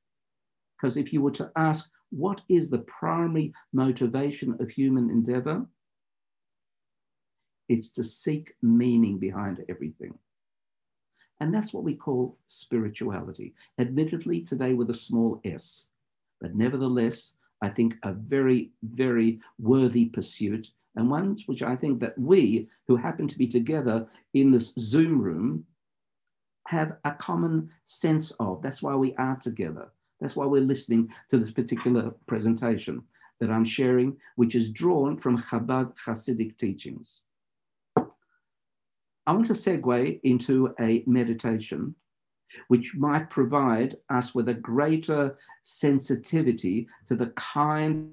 [0.77, 5.67] Because if you were to ask, what is the primary motivation of human endeavor?
[7.69, 10.19] It's to seek meaning behind everything.
[11.41, 13.55] And that's what we call spirituality.
[13.79, 15.89] Admittedly, today with a small s,
[16.41, 22.19] but nevertheless, I think a very, very worthy pursuit and ones which I think that
[22.19, 25.67] we who happen to be together in this Zoom room
[26.67, 28.63] have a common sense of.
[28.63, 29.89] That's why we are together.
[30.21, 33.03] That's why we're listening to this particular presentation
[33.41, 37.21] that I'm sharing, which is drawn from Chabad Hasidic teachings.
[39.27, 41.95] I want to segue into a meditation
[42.69, 48.13] which might provide us with a greater sensitivity to the kind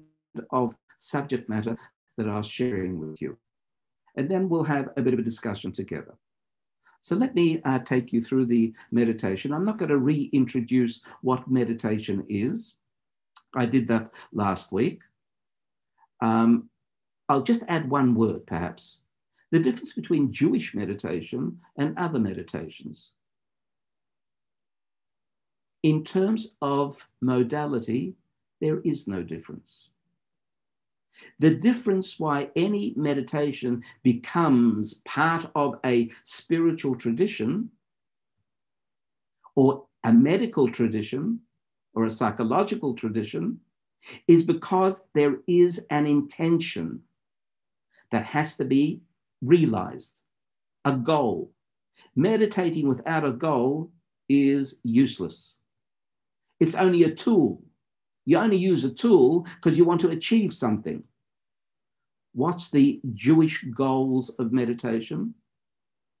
[0.50, 1.76] of subject matter
[2.16, 3.36] that I was sharing with you.
[4.16, 6.14] And then we'll have a bit of a discussion together.
[7.00, 9.52] So let me uh, take you through the meditation.
[9.52, 12.74] I'm not going to reintroduce what meditation is.
[13.54, 15.02] I did that last week.
[16.20, 16.70] Um,
[17.28, 19.01] I'll just add one word, perhaps
[19.52, 23.10] the difference between Jewish meditation and other meditations.
[25.82, 28.14] In terms of modality,
[28.60, 29.90] there is no difference.
[31.38, 37.68] The difference why any meditation becomes part of a spiritual tradition
[39.54, 41.40] or a medical tradition
[41.94, 43.60] or a psychological tradition
[44.26, 47.02] is because there is an intention
[48.10, 49.02] that has to be
[49.42, 50.20] realized,
[50.84, 51.52] a goal.
[52.16, 53.90] Meditating without a goal
[54.28, 55.56] is useless.
[56.60, 57.62] It's only a tool.
[58.24, 61.02] You only use a tool because you want to achieve something.
[62.34, 65.34] What's the Jewish goals of meditation?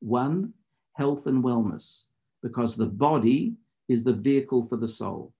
[0.00, 0.52] One,
[0.94, 2.04] health and wellness,
[2.42, 3.54] because the body
[3.88, 5.32] is the vehicle for the soul.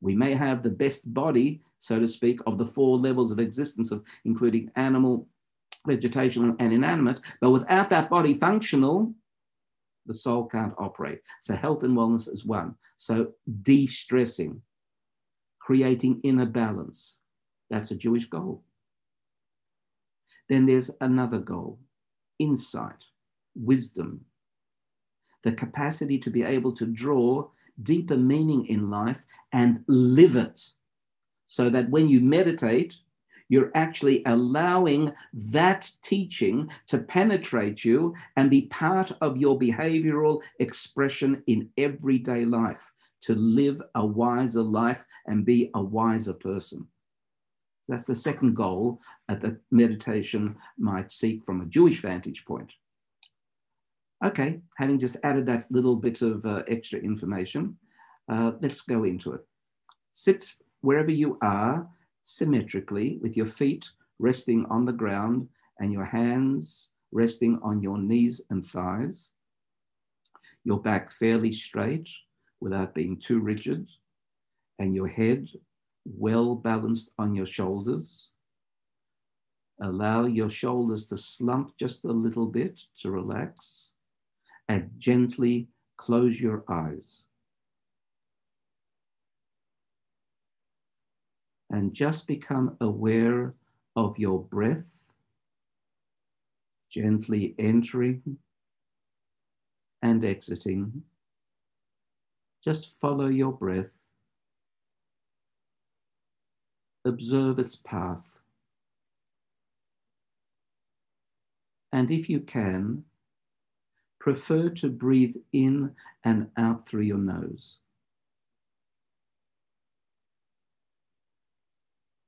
[0.00, 3.92] We may have the best body, so to speak, of the four levels of existence,
[3.92, 5.28] of including animal,
[5.86, 9.12] vegetation and inanimate, but without that body functional,
[10.06, 11.20] the soul can't operate.
[11.40, 12.74] So health and wellness is one.
[12.96, 14.60] So de-stressing,
[15.60, 17.16] creating inner balance.
[17.70, 18.62] That's a Jewish goal.
[20.48, 21.78] Then there's another goal,
[22.38, 23.04] insight,
[23.54, 24.24] wisdom,
[25.44, 27.48] the capacity to be able to draw
[27.82, 30.60] deeper meaning in life and live it.
[31.46, 32.96] So that when you meditate,
[33.52, 41.42] you're actually allowing that teaching to penetrate you and be part of your behavioral expression
[41.48, 46.88] in everyday life to live a wiser life and be a wiser person.
[47.88, 52.72] That's the second goal that meditation might seek from a Jewish vantage point.
[54.24, 57.76] Okay, having just added that little bit of uh, extra information,
[58.30, 59.42] uh, let's go into it.
[60.12, 61.86] Sit wherever you are
[62.22, 68.40] symmetrically with your feet resting on the ground and your hands resting on your knees
[68.50, 69.30] and thighs.
[70.64, 72.08] Your back fairly straight
[72.60, 73.88] without being too rigid,
[74.78, 75.48] and your head
[76.04, 78.28] well balanced on your shoulders.
[79.80, 83.90] Allow your shoulders to slump just a little bit to relax,
[84.68, 87.26] and gently close your eyes.
[91.72, 93.54] And just become aware
[93.96, 95.06] of your breath,
[96.90, 98.38] gently entering
[100.02, 101.02] and exiting.
[102.62, 103.98] Just follow your breath.
[107.04, 108.38] Observe its path.
[111.92, 113.04] And if you can,
[114.20, 115.90] prefer to breathe in
[116.24, 117.78] and out through your nose.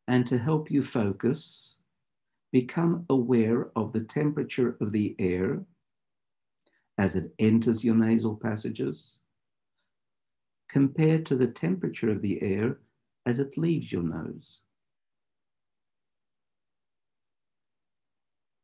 [0.08, 1.74] And to help you focus,
[2.52, 5.64] become aware of the temperature of the air
[6.98, 9.18] as it enters your nasal passages
[10.68, 12.78] compared to the temperature of the air
[13.26, 14.60] as it leaves your nose.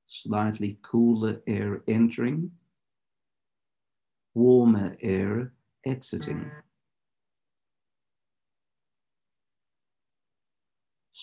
[0.06, 2.50] Slightly cooler air entering,
[4.34, 5.52] warmer air
[5.86, 6.50] exiting.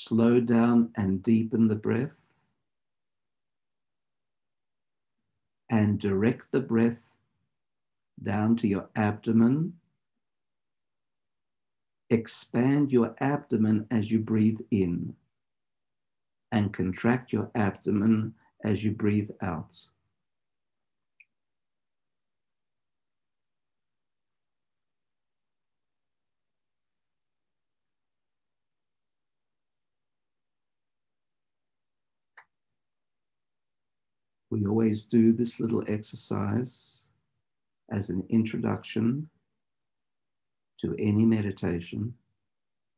[0.08, 2.22] Slow down and deepen the breath.
[5.70, 7.14] And direct the breath
[8.24, 9.74] down to your abdomen.
[12.10, 15.14] Expand your abdomen as you breathe in
[16.53, 18.34] and contract your abdomen
[18.64, 19.76] as you breathe out.
[34.58, 37.05] We always do this little exercise
[37.91, 39.30] as an introduction
[40.80, 42.16] to any meditation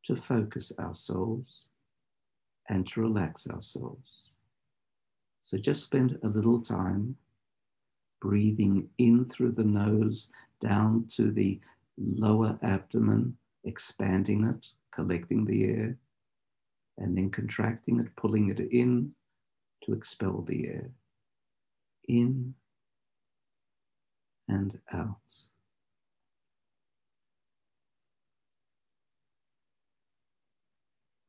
[0.06, 1.66] to focus ourselves
[2.70, 4.36] and to relax ourselves.
[5.42, 7.18] So just spend a little time
[8.22, 10.30] breathing in through the nose
[10.62, 11.60] down to the
[11.98, 13.36] lower abdomen,
[13.66, 15.98] expanding it, collecting the air,
[17.00, 19.12] and then contracting it, pulling it in
[19.84, 20.90] to expel the air
[22.10, 22.56] in
[24.48, 25.16] and out.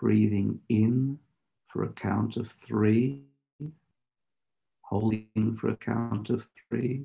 [0.01, 1.18] Breathing in
[1.68, 3.22] for a count of three,
[4.81, 7.05] holding for a count of three,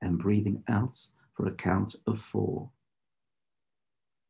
[0.00, 0.96] and breathing out
[1.34, 2.70] for a count of four.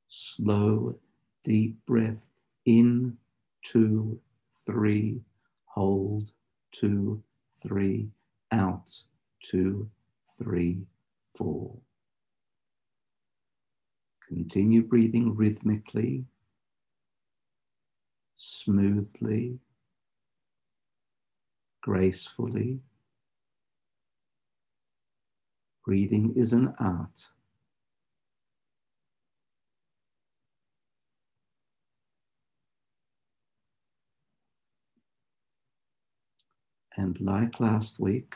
[0.09, 0.99] Slow,
[1.45, 2.27] deep breath
[2.65, 3.19] in,
[3.63, 4.19] two,
[4.65, 5.21] three,
[5.67, 6.33] hold,
[6.73, 7.23] two,
[7.63, 8.09] three,
[8.53, 8.89] out,
[9.43, 9.89] two,
[10.39, 10.87] three,
[11.37, 11.77] four.
[14.29, 16.25] Continue breathing rhythmically,
[18.37, 19.59] smoothly,
[21.83, 22.81] gracefully.
[25.85, 27.29] Breathing is an art.
[36.97, 38.35] And like last week,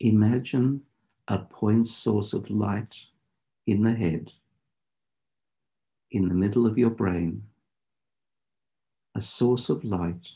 [0.00, 0.82] imagine
[1.28, 2.96] a point source of light
[3.66, 4.32] in the head,
[6.10, 7.42] in the middle of your brain,
[9.14, 10.26] a source of light.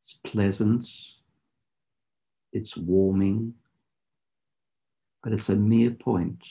[0.00, 0.88] It's pleasant,
[2.54, 3.52] it's warming,
[5.22, 6.42] but it's a mere point,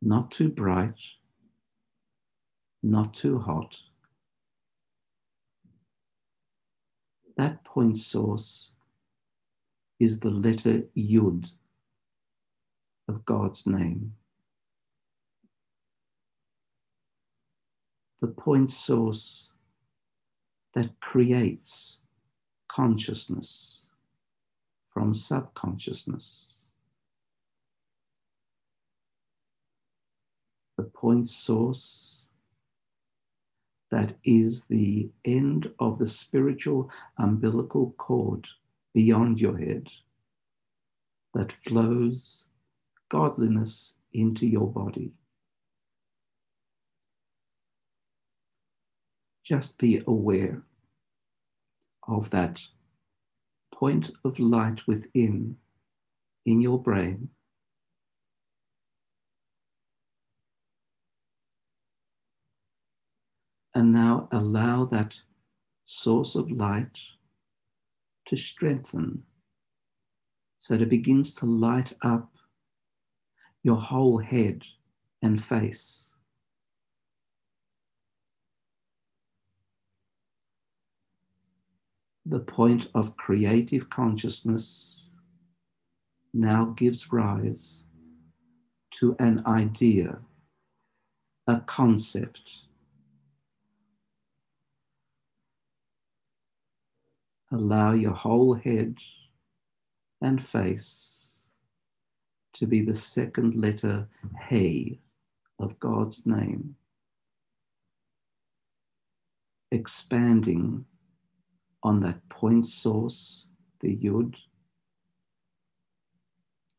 [0.00, 0.98] not too bright
[2.86, 3.76] not too hot.
[7.36, 8.70] That point source
[9.98, 11.50] is the letter Yud
[13.08, 14.12] of God's name.
[18.20, 19.50] The point source
[20.74, 21.98] that creates
[22.68, 23.82] consciousness
[24.92, 26.54] from subconsciousness.
[30.76, 32.15] The point source
[33.90, 38.46] that is the end of the spiritual umbilical cord
[38.94, 39.88] beyond your head
[41.34, 42.46] that flows
[43.08, 45.12] godliness into your body.
[49.44, 50.62] Just be aware
[52.08, 52.60] of that
[53.72, 55.56] point of light within
[56.46, 57.28] in your brain
[63.76, 65.20] And now allow that
[65.84, 66.98] source of light
[68.24, 69.22] to strengthen
[70.60, 72.32] so that it begins to light up
[73.62, 74.62] your whole head
[75.20, 76.10] and face.
[82.24, 85.10] The point of creative consciousness
[86.32, 87.84] now gives rise
[88.92, 90.20] to an idea,
[91.46, 92.62] a concept
[97.52, 98.98] allow your whole head
[100.20, 101.42] and face
[102.54, 104.08] to be the second letter
[104.40, 104.98] Hey
[105.58, 106.74] of God's name,
[109.70, 110.84] expanding
[111.82, 113.46] on that point source,
[113.80, 114.34] the Yud,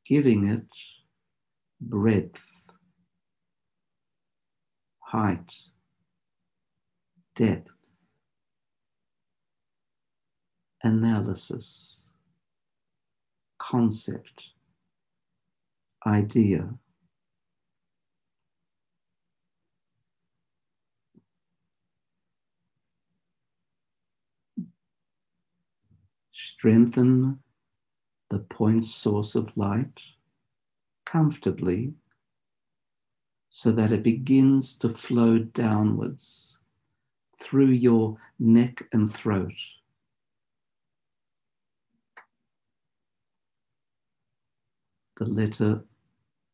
[0.06, 0.68] giving it
[1.80, 2.72] breadth,
[5.00, 5.54] height,
[7.36, 7.77] depth,
[10.88, 11.98] analysis,
[13.60, 14.52] concept,
[16.06, 16.70] idea.
[26.32, 27.40] Strengthen
[28.30, 30.02] the point source of light
[31.06, 31.94] comfortably
[33.50, 36.58] so that it begins to flow downwards
[37.40, 39.54] through your neck and throat.
[45.18, 45.84] The letter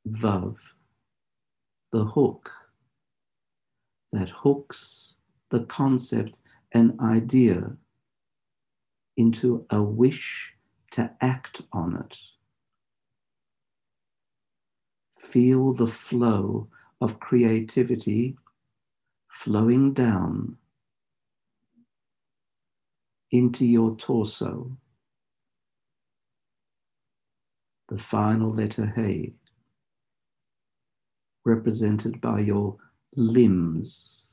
[0.07, 0.57] Vav,
[1.91, 2.49] the hook
[4.13, 5.15] that hooks
[5.49, 6.39] the concept
[6.71, 7.75] and idea
[9.17, 10.53] into a wish
[10.91, 12.17] to act on it.
[15.19, 16.69] Feel the flow
[17.01, 18.37] of creativity
[19.27, 20.57] flowing down
[23.31, 24.77] into your torso.
[27.89, 29.33] The final letter Hey,
[31.45, 32.77] represented by your
[33.15, 34.29] limbs,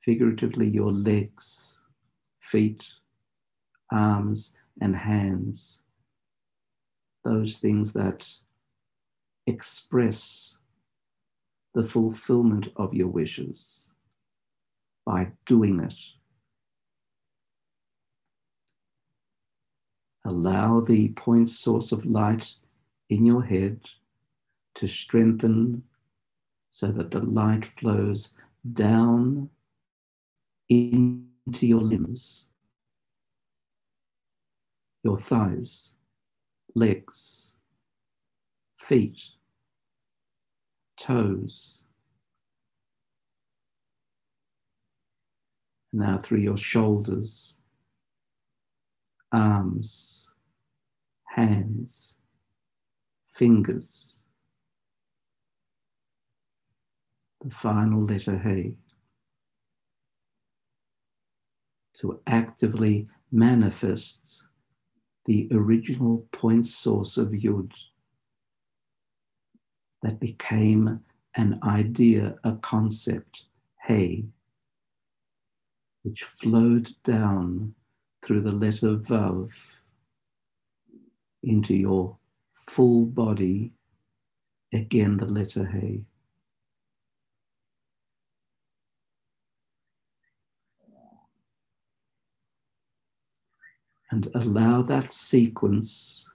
[0.00, 1.80] figuratively, your legs,
[2.40, 2.86] feet,
[3.90, 5.80] arms, and hands.
[7.24, 8.28] Those things that
[9.46, 10.58] express
[11.74, 13.90] the fulfillment of your wishes
[15.04, 15.94] by doing it.
[20.24, 22.54] Allow the point source of light
[23.10, 23.90] in your head
[24.74, 25.82] to strengthen
[26.70, 28.32] so that the light flows
[28.72, 29.50] down
[30.68, 32.48] into your limbs,
[35.02, 35.92] your thighs,
[36.74, 37.54] legs,
[38.78, 39.22] feet,
[40.98, 41.82] toes.
[45.92, 47.58] Now through your shoulders,
[49.34, 50.30] arms,
[51.24, 52.14] hands,
[53.32, 54.22] fingers.
[57.44, 58.76] The final letter Hey.
[62.00, 64.44] To actively manifest
[65.24, 67.72] the original point source of Yud
[70.02, 71.00] that became
[71.36, 73.46] an idea, a concept,
[73.80, 74.26] hey,
[76.02, 77.74] which flowed down
[78.24, 79.52] through the letter Vav
[81.42, 82.16] into your
[82.54, 83.72] full body,
[84.72, 86.04] again the letter Hey.
[94.10, 96.30] And allow that sequence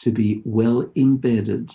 [0.00, 1.70] to be well embedded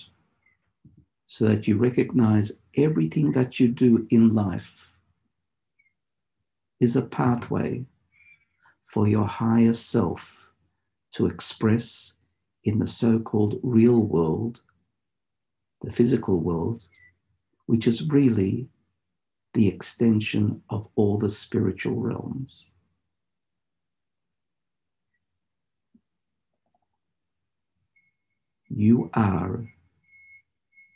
[1.27, 4.86] so that you recognize everything that you do in life
[6.79, 7.85] is a pathway
[8.85, 10.49] for your higher self
[11.13, 12.13] to express
[12.63, 14.61] in the so called real world,
[15.81, 16.83] the physical world,
[17.65, 18.69] which is really
[19.53, 22.73] the extension of all the spiritual realms.
[28.69, 29.65] You are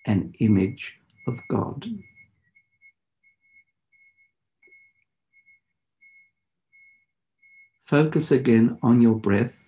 [0.06, 1.88] an image of God.
[7.92, 9.60] Focus again on your breath,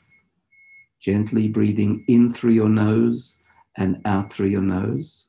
[1.02, 3.36] gently breathing in through your nose
[3.76, 5.28] and out through your nose.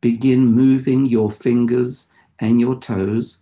[0.00, 2.06] Begin moving your fingers
[2.38, 3.40] and your toes,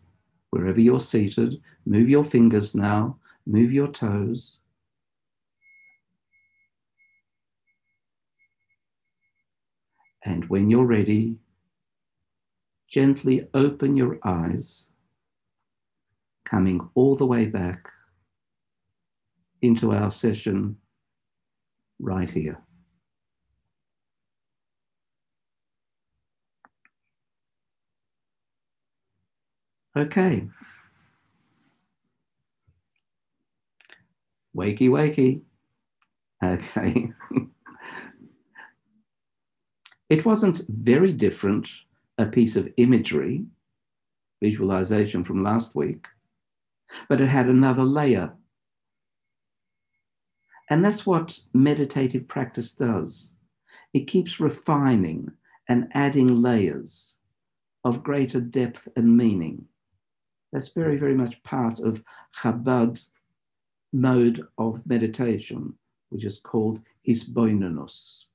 [0.50, 1.60] wherever you're seated.
[1.84, 3.16] Move your fingers now,
[3.46, 4.58] move your toes.
[10.26, 11.38] And when you're ready,
[12.88, 14.86] gently open your eyes,
[16.44, 17.88] coming all the way back
[19.62, 20.76] into our session
[22.00, 22.58] right here.
[29.96, 30.48] Okay.
[34.54, 35.42] Wakey, wakey.
[36.44, 37.12] Okay.
[40.08, 41.68] It wasn't very different,
[42.18, 43.44] a piece of imagery,
[44.42, 46.06] visualization from last week,
[47.08, 48.32] but it had another layer.
[50.70, 53.34] And that's what meditative practice does.
[53.92, 55.32] It keeps refining
[55.68, 57.16] and adding layers
[57.84, 59.66] of greater depth and meaning
[60.52, 62.02] That's very, very much part of
[62.40, 63.04] Chabad
[63.92, 65.74] mode of meditation,
[66.10, 68.26] which is called Hisboinanus.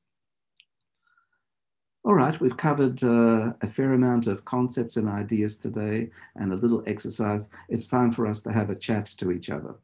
[2.04, 6.56] All right, we've covered uh, a fair amount of concepts and ideas today and a
[6.56, 7.52] little exercise.
[7.70, 9.76] It's time for us to have a chat to each other.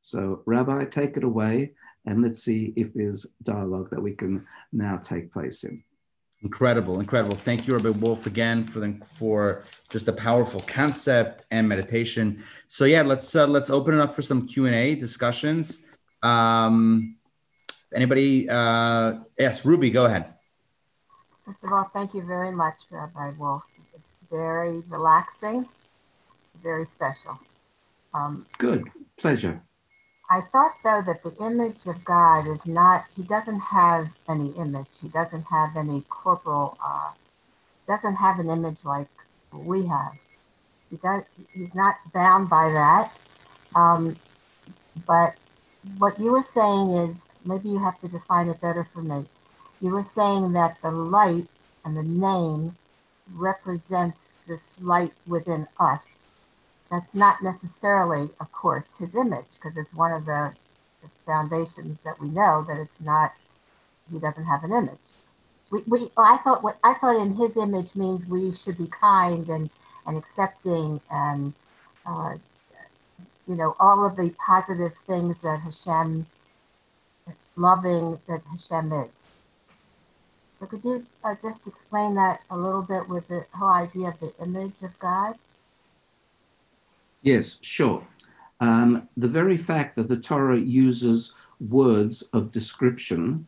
[0.00, 1.70] So, Rabbi, take it away
[2.04, 5.84] and let's see if there's dialogue that we can now take place in.
[6.42, 7.36] Incredible, incredible.
[7.36, 12.42] Thank you, Rabbi Wolf, again for the, for just a powerful concept and meditation.
[12.66, 15.84] So yeah, let's uh, let's open it up for some Q and A discussions.
[16.24, 17.18] Um,
[17.94, 18.48] anybody?
[18.50, 20.34] Uh, yes, Ruby, go ahead.
[21.44, 23.64] First of all, thank you very much, Rabbi Wolf.
[23.94, 25.68] It's very relaxing,
[26.62, 27.38] very special.
[28.14, 29.60] Um, Good, pleasure.
[30.30, 35.00] I thought, though, that the image of God is not, he doesn't have any image.
[35.02, 37.10] He doesn't have any corporal, uh,
[37.88, 39.08] doesn't have an image like
[39.52, 40.12] we have.
[40.90, 43.12] He does, he's not bound by that.
[43.74, 44.16] Um,
[45.06, 45.34] but
[45.98, 49.26] what you were saying is, maybe you have to define it better for me
[49.82, 51.46] you were saying that the light
[51.84, 52.76] and the name
[53.34, 56.46] represents this light within us.
[56.88, 60.54] That's not necessarily, of course, his image, because it's one of the,
[61.02, 63.32] the, foundations that we know that it's not.
[64.12, 65.14] He doesn't have an image.
[65.72, 69.48] We, we I thought what I thought in his image means we should be kind
[69.48, 69.70] and
[70.06, 71.54] and accepting and
[72.04, 72.34] uh,
[73.48, 76.26] you know all of the positive things that Hashem
[77.56, 79.41] loving that Hashem is.
[80.62, 84.20] So could you uh, just explain that a little bit with the whole idea of
[84.20, 85.34] the image of God?
[87.22, 88.06] Yes, sure.
[88.60, 93.44] Um, the very fact that the Torah uses words of description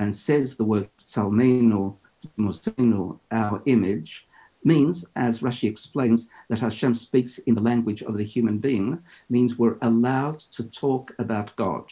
[0.00, 1.96] and says the word tzalmenu,
[2.36, 4.26] mosenu, our image,
[4.64, 9.00] means, as Rashi explains, that Hashem speaks in the language of the human being,
[9.30, 11.84] means we're allowed to talk about God.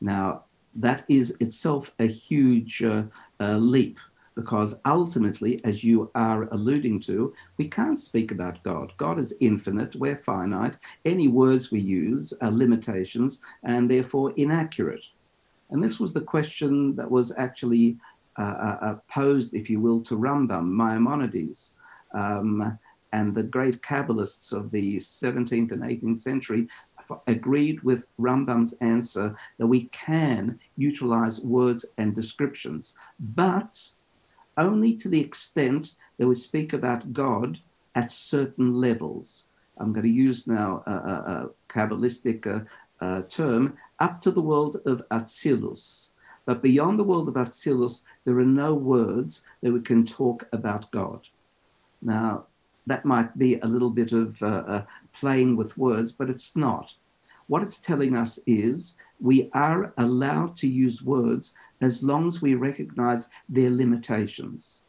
[0.00, 0.44] Now,
[0.78, 3.02] that is itself a huge uh,
[3.40, 3.98] uh, leap
[4.34, 8.92] because ultimately, as you are alluding to, we can't speak about God.
[8.96, 10.78] God is infinite, we're finite.
[11.04, 15.04] Any words we use are limitations and therefore inaccurate.
[15.70, 17.96] And this was the question that was actually
[18.38, 21.72] uh, uh, uh posed, if you will, to Rambam, Maimonides.
[22.14, 22.78] Um,
[23.12, 26.68] and the great Kabbalists of the 17th and 18th century
[27.26, 33.90] agreed with Rambam's answer that we can utilize words and descriptions, but
[34.56, 37.60] only to the extent that we speak about God
[37.94, 39.44] at certain levels.
[39.78, 42.64] I'm going to use now a, a, a Kabbalistic uh,
[43.00, 46.10] uh, term, up to the world of Atzilus.
[46.44, 50.90] But beyond the world of Atzilus, there are no words that we can talk about
[50.90, 51.28] God.
[52.02, 52.46] Now,
[52.88, 54.82] that might be a little bit of uh, uh,
[55.12, 56.94] playing with words, but it's not.
[57.46, 62.54] What it's telling us is we are allowed to use words as long as we
[62.54, 64.80] recognize their limitations.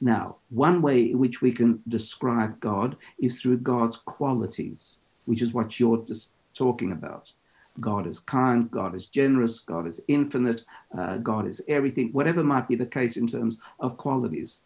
[0.00, 5.54] Now, one way in which we can describe God is through God's qualities, which is
[5.54, 7.32] what you're just talking about.
[7.80, 10.62] God is kind, God is generous, God is infinite,
[10.96, 14.58] uh, God is everything, whatever might be the case in terms of qualities.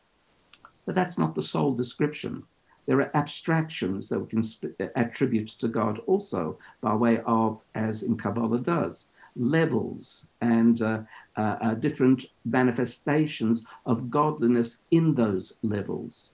[0.86, 2.44] But that's not the sole description.
[2.90, 8.02] There are abstractions that we can sp- attribute to God also by way of, as
[8.02, 11.02] in Kabbalah does, levels and uh,
[11.36, 16.32] uh, uh, different manifestations of godliness in those levels.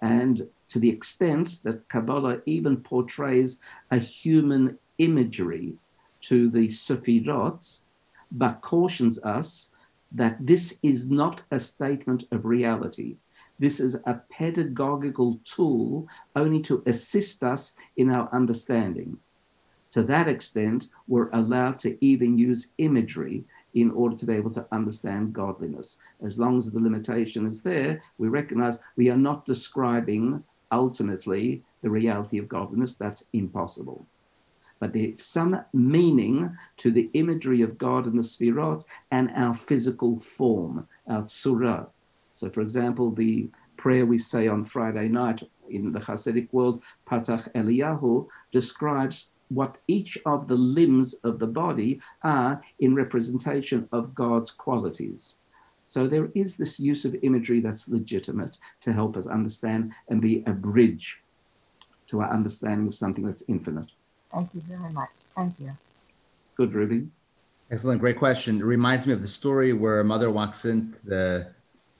[0.00, 5.76] And to the extent that Kabbalah even portrays a human imagery
[6.22, 7.80] to the Sefirot,
[8.32, 9.68] but cautions us
[10.12, 13.18] that this is not a statement of reality.
[13.58, 16.06] This is a pedagogical tool
[16.36, 19.18] only to assist us in our understanding.
[19.92, 23.44] To that extent, we're allowed to even use imagery
[23.74, 25.96] in order to be able to understand godliness.
[26.22, 31.90] As long as the limitation is there, we recognize we are not describing ultimately the
[31.90, 32.94] reality of godliness.
[32.94, 34.06] That's impossible.
[34.80, 40.20] But there's some meaning to the imagery of God and the Sefirot and our physical
[40.20, 41.88] form, our tzura,
[42.38, 47.52] so, for example, the prayer we say on Friday night in the Hasidic world, Patach
[47.54, 54.52] Eliyahu, describes what each of the limbs of the body are in representation of God's
[54.52, 55.34] qualities.
[55.84, 60.44] So there is this use of imagery that's legitimate to help us understand and be
[60.46, 61.20] a bridge
[62.06, 63.90] to our understanding of something that's infinite.
[64.32, 65.10] Thank you very much.
[65.34, 65.72] Thank you.
[66.54, 67.08] Good, Ruby.
[67.70, 68.00] Excellent.
[68.00, 68.60] Great question.
[68.60, 71.48] It reminds me of the story where a mother walks into the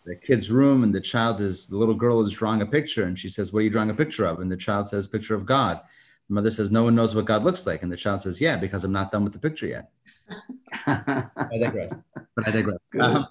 [0.09, 3.19] the kid's room and the child is the little girl is drawing a picture and
[3.19, 4.41] she says what are you drawing a picture of?
[4.41, 5.81] And the child says picture of god.
[6.29, 7.83] The mother says no one knows what god looks like.
[7.83, 9.91] And the child says yeah because i'm not done with the picture yet.
[10.87, 11.95] I digress.
[12.35, 12.79] But i digress.
[12.99, 13.27] Um,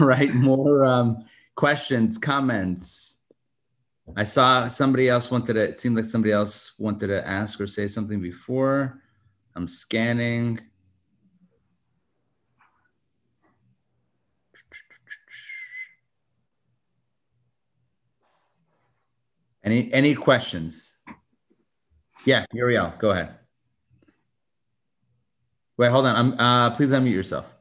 [0.00, 3.24] all right more um, questions comments.
[4.16, 7.66] I saw somebody else wanted to it seemed like somebody else wanted to ask or
[7.66, 9.02] say something before.
[9.54, 10.60] I'm scanning
[19.64, 20.98] Any any questions?
[22.24, 23.34] Yeah, Muriel, go ahead.
[25.76, 26.16] Wait, hold on.
[26.16, 27.54] I'm uh, please unmute yourself.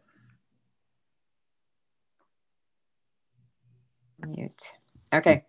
[4.26, 4.74] Mute.
[5.14, 5.43] Okay.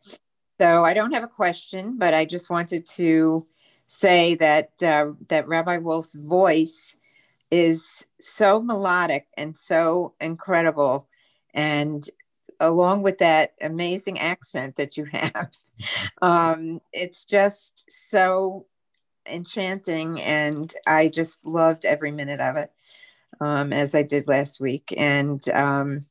[0.60, 3.46] So I don't have a question, but I just wanted to
[3.86, 6.96] say that uh, that Rabbi Wolf's voice
[7.50, 11.08] is so melodic and so incredible,
[11.54, 12.04] and
[12.60, 15.50] along with that amazing accent that you have,
[16.22, 18.66] um, it's just so
[19.26, 22.70] enchanting, and I just loved every minute of it,
[23.40, 24.92] um, as I did last week.
[24.96, 26.06] And um,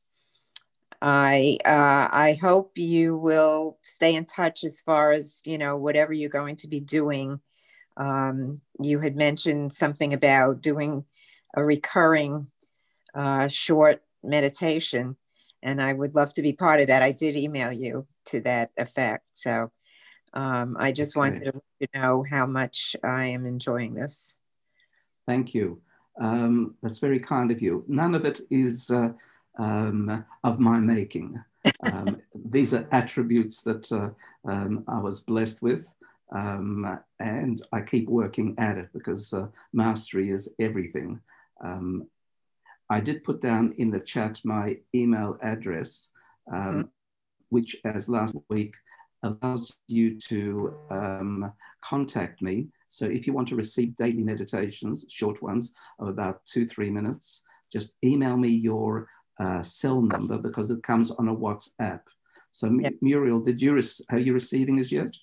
[1.00, 6.12] I uh, I hope you will stay in touch as far as you know whatever
[6.12, 7.40] you're going to be doing.
[7.96, 11.04] Um, you had mentioned something about doing
[11.56, 12.46] a recurring
[13.14, 15.16] uh, short meditation
[15.62, 17.02] and I would love to be part of that.
[17.02, 19.28] I did email you to that effect.
[19.32, 19.70] So
[20.32, 21.20] um, I just okay.
[21.20, 24.36] wanted to know how much I am enjoying this.
[25.26, 25.80] Thank you.
[26.20, 27.84] Um, that's very kind of you.
[27.86, 29.10] None of it is uh,
[29.58, 31.42] um, of my making.
[31.92, 34.10] Um, these are attributes that uh,
[34.50, 35.86] um, I was blessed with.
[36.30, 41.20] Um, and I keep working at it because uh, mastery is everything.
[41.64, 42.06] Um,
[42.90, 46.10] I did put down in the chat my email address,
[46.52, 46.80] um, mm-hmm.
[47.50, 48.74] Which as last week
[49.22, 52.68] allows you to um, contact me.
[52.88, 57.42] So if you want to receive daily meditations, short ones of about two, three minutes,
[57.72, 62.00] just email me your uh, cell number because it comes on a WhatsApp.
[62.50, 62.94] So yep.
[63.00, 63.80] Muriel, did you
[64.10, 65.14] are you receiving this yet?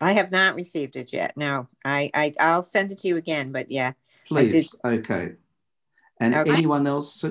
[0.00, 1.36] I have not received it yet.
[1.36, 3.50] No, I, I I'll send it to you again.
[3.50, 3.92] But yeah,
[4.28, 4.74] please.
[4.84, 5.32] Okay.
[6.20, 6.50] And okay.
[6.50, 7.24] anyone else?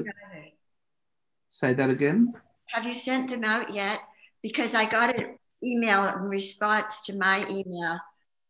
[1.49, 2.33] Say that again.
[2.67, 3.99] Have you sent them out yet?
[4.45, 7.97] Because I got an email in response to my email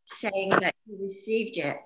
[0.04, 1.78] saying that you received it.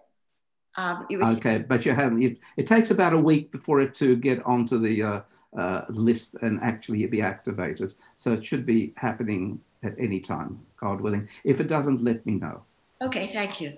[0.76, 2.24] Um, okay, but you haven't.
[2.24, 5.22] It, it, takes about a week before it to get onto the uh,
[5.55, 7.93] uh, list and actually be activated.
[8.16, 11.30] So it should be happening at any time, God willing.
[11.43, 12.64] If it doesn't, let me know.
[13.03, 13.78] Okay, thank you.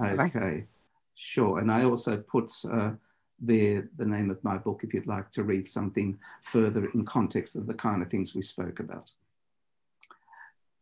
[0.00, 0.64] Okay,
[1.16, 1.58] sure.
[1.58, 2.92] And I also put uh,
[3.42, 7.56] the, the name of my book if you'd like to read something further in context
[7.56, 9.10] of the kind of things we spoke about.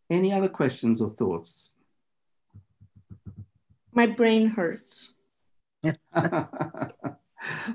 [0.08, 1.70] Any other questions or thoughts?
[3.92, 5.14] My brain hurts.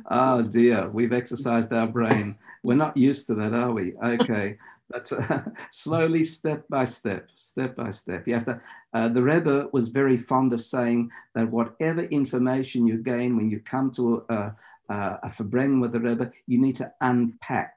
[0.10, 2.36] oh dear, we've exercised our brain.
[2.64, 3.94] We're not used to that, are we?
[3.98, 4.58] Okay.
[4.92, 8.28] But uh, slowly, step by step, step by step.
[8.28, 8.60] You have to.
[8.94, 13.62] Uh, the Rebbe was very fond of saying that whatever information you gain when you
[13.62, 14.54] come to a,
[14.90, 17.74] a, a Farbrengen with the Rebbe, you need to unpack.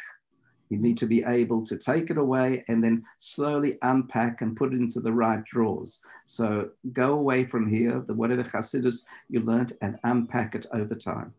[0.74, 4.72] You need to be able to take it away and then slowly unpack and put
[4.72, 6.00] it into the right drawers.
[6.26, 11.32] So go away from here, the whatever Hasidus you learned, and unpack it over time.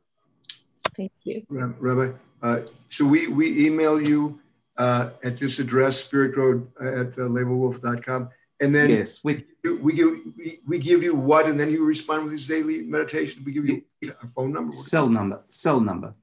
[0.96, 1.44] Thank you.
[1.50, 4.40] Rabbi, uh, so we, we email you
[4.78, 8.30] uh, at this address, spiritgrow at uh, laiblwolf.com.
[8.62, 12.24] And then yes, we, we give we, we give you what, and then you respond
[12.24, 13.44] with his daily meditation.
[13.46, 16.14] We give you a phone number, cell number, cell number,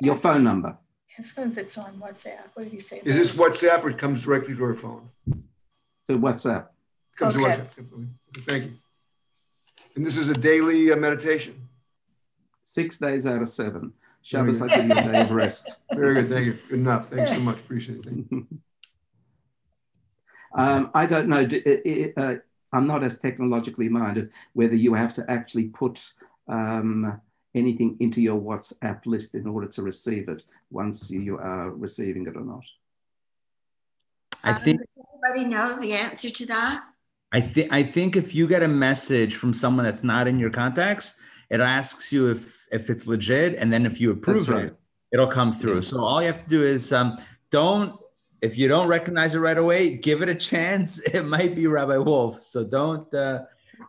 [0.00, 0.78] your phone number.
[1.20, 2.48] It's if it's on WhatsApp.
[2.54, 3.02] What did you say?
[3.04, 5.06] Is this WhatsApp or it comes directly to our phone?
[6.06, 6.68] To WhatsApp.
[7.18, 7.56] Comes okay.
[7.56, 8.08] to WhatsApp.
[8.48, 8.72] Thank you.
[9.96, 11.68] And this is a daily uh, meditation.
[12.62, 13.92] Six days out of seven.
[14.22, 15.76] Shabbos, I give you a day of rest.
[15.92, 16.30] Very good.
[16.30, 16.58] Thank you.
[16.70, 17.10] Good enough.
[17.10, 17.58] Thanks so much.
[17.58, 18.24] Appreciate it.
[20.54, 21.46] um, I don't know.
[22.16, 22.36] Uh,
[22.72, 26.12] I'm not as technologically minded whether you have to actually put
[26.48, 27.20] um,
[27.54, 32.36] anything into your WhatsApp list in order to receive it once you are receiving it
[32.36, 32.64] or not.
[34.42, 34.80] I think.
[34.80, 36.84] Um, anybody know the answer to that?
[37.32, 40.50] I think I think if you get a message from someone that's not in your
[40.50, 41.14] contacts,
[41.48, 44.66] it asks you if if it's legit, and then if you approve right.
[44.66, 44.76] it,
[45.12, 45.76] it'll come through.
[45.76, 45.80] Yeah.
[45.80, 47.16] So all you have to do is um,
[47.50, 48.00] don't
[48.40, 51.00] if you don't recognize it right away, give it a chance.
[51.14, 53.44] It might be Rabbi Wolf, so don't uh,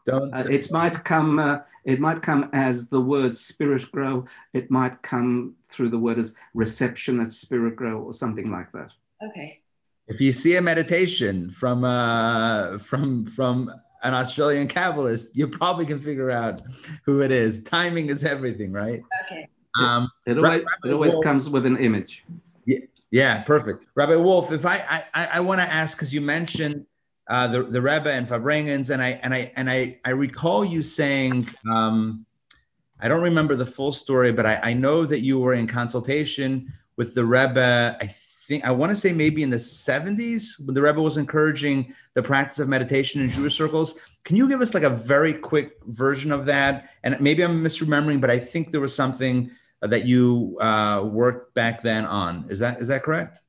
[0.06, 0.34] don't.
[0.34, 1.40] Uh, it might come.
[1.40, 4.26] Uh, it might come as the word spirit grow.
[4.54, 8.94] It might come through the word as reception at spirit grow or something like that.
[9.24, 9.62] Okay.
[10.08, 13.72] If you see a meditation from uh, from from
[14.04, 16.62] an Australian Kabbalist, you probably can figure out
[17.06, 17.64] who it is.
[17.64, 19.02] Timing is everything, right?
[19.26, 19.48] Okay.
[19.80, 22.26] Um, It always, Rabbi it always Wolf- comes with an image.
[22.66, 22.80] Yeah,
[23.12, 23.86] yeah, perfect.
[23.96, 26.86] Rabbi Wolf, if I I, I, I want to ask because you mentioned
[27.32, 30.82] uh, the the Rebbe and Farbrengens, and I and I and I I recall you
[30.82, 32.26] saying um,
[33.00, 36.68] I don't remember the full story, but I, I know that you were in consultation
[36.98, 37.98] with the Rebbe.
[38.02, 41.96] I think I want to say maybe in the seventies when the Rebbe was encouraging
[42.16, 43.98] the practice of meditation in Jewish circles.
[44.26, 46.90] Can you give us like a very quick version of that?
[47.02, 51.82] And maybe I'm misremembering, but I think there was something that you uh, worked back
[51.82, 52.48] then on.
[52.50, 53.40] Is that is that correct?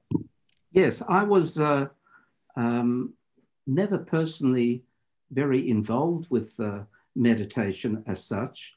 [0.71, 1.89] Yes, I was uh,
[2.55, 3.15] um,
[3.67, 4.85] never personally
[5.31, 6.81] very involved with uh,
[7.17, 8.77] meditation as such.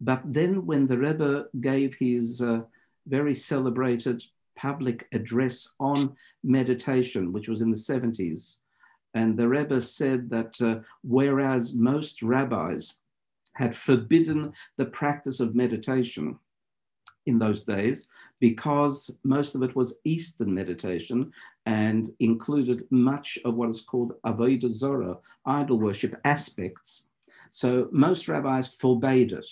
[0.00, 2.62] But then, when the Rebbe gave his uh,
[3.06, 4.24] very celebrated
[4.56, 8.56] public address on meditation, which was in the 70s,
[9.14, 12.94] and the Rebbe said that uh, whereas most rabbis
[13.54, 16.38] had forbidden the practice of meditation
[17.30, 18.08] in those days,
[18.40, 21.32] because most of it was Eastern meditation
[21.66, 25.16] and included much of what is called Avodah Zorah,
[25.46, 27.04] idol worship aspects.
[27.50, 29.46] So most rabbis forbade it.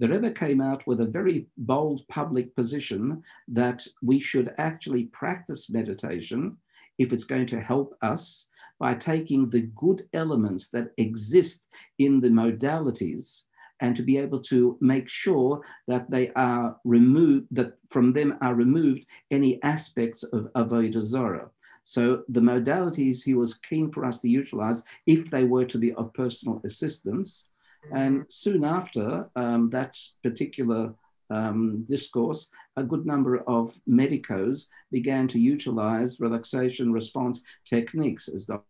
[0.00, 5.70] The Rebbe came out with a very bold public position that we should actually practice
[5.70, 6.56] meditation
[6.98, 8.48] if it's going to help us
[8.78, 13.42] by taking the good elements that exist in the modalities
[13.80, 18.54] and to be able to make sure that they are removed, that from them are
[18.54, 21.50] removed any aspects of Avodah.
[21.84, 25.92] So the modalities he was keen for us to utilize if they were to be
[25.94, 27.48] of personal assistance.
[27.92, 30.94] And soon after um, that particular
[31.28, 38.64] um, discourse, a good number of medicos began to utilize relaxation response techniques, as Dr.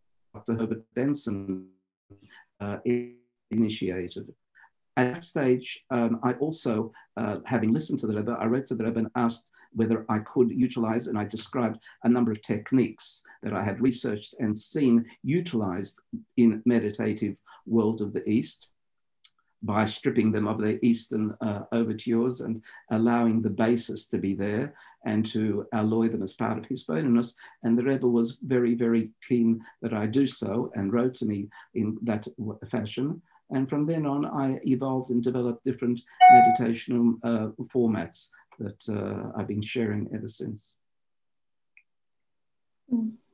[0.56, 1.68] Herbert Benson
[2.60, 2.78] uh,
[3.50, 4.34] initiated.
[4.96, 8.76] At that stage, um, I also, uh, having listened to the Rebbe, I wrote to
[8.76, 13.22] the Rebbe and asked whether I could utilize, and I described a number of techniques
[13.42, 16.00] that I had researched and seen utilized
[16.36, 17.36] in meditative
[17.66, 18.68] world of the East
[19.64, 24.74] by stripping them of their Eastern uh, overtures and allowing the basis to be there
[25.06, 27.34] and to alloy them as part of Hisboinanus.
[27.62, 31.48] And the Rebbe was very, very keen that I do so and wrote to me
[31.74, 32.28] in that
[32.70, 33.22] fashion.
[33.50, 36.00] And from then on, I evolved and developed different
[36.32, 38.28] meditational uh, formats
[38.58, 40.74] that uh, I've been sharing ever since.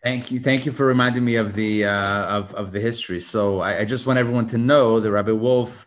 [0.02, 3.20] Thank you, thank you for reminding me of the uh, of of the history.
[3.20, 5.86] So I, I, just want everyone to know that Rabbi Wolf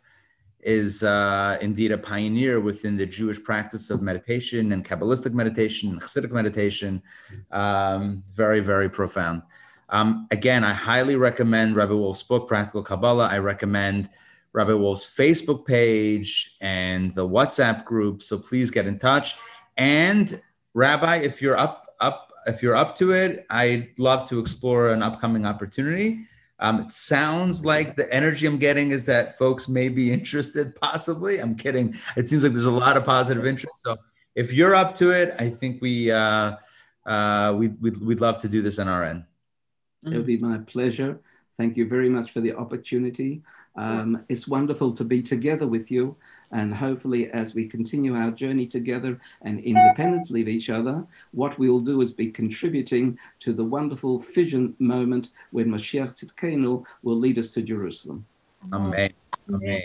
[0.59, 6.01] is uh, indeed a pioneer within the Jewish practice of meditation and Kabbalistic meditation, and
[6.01, 7.01] Hasidic meditation.
[7.51, 9.41] Um, very, very profound.
[9.89, 13.27] Um, again, I highly recommend Rabbi Wolf's book, Practical Kabbalah.
[13.27, 14.09] I recommend
[14.53, 18.21] Rabbi Wolf's Facebook page and the WhatsApp group.
[18.21, 19.35] So please get in touch.
[19.77, 20.41] And
[20.73, 25.01] Rabbi, if you're up, up, if you're up to it, I'd love to explore an
[25.01, 26.25] upcoming opportunity.
[26.59, 31.39] Um, it sounds like the energy I'm getting is that folks may be interested, possibly.
[31.39, 31.95] I'm kidding.
[32.15, 33.81] It seems like there's a lot of positive interest.
[33.83, 33.97] So
[34.35, 36.55] if you're up to it, I think we uh,
[37.05, 39.25] uh, we we'd, we'd love to do this on our end.
[40.05, 41.19] It would be my pleasure.
[41.57, 43.41] Thank you very much for the opportunity.
[43.75, 46.15] Um, it's wonderful to be together with you.
[46.51, 51.69] And hopefully, as we continue our journey together and independently of each other, what we
[51.69, 57.37] will do is be contributing to the wonderful fission moment when Mashiach Tzidkenu will lead
[57.37, 58.25] us to Jerusalem.
[58.71, 59.11] Amen.
[59.49, 59.81] Amen.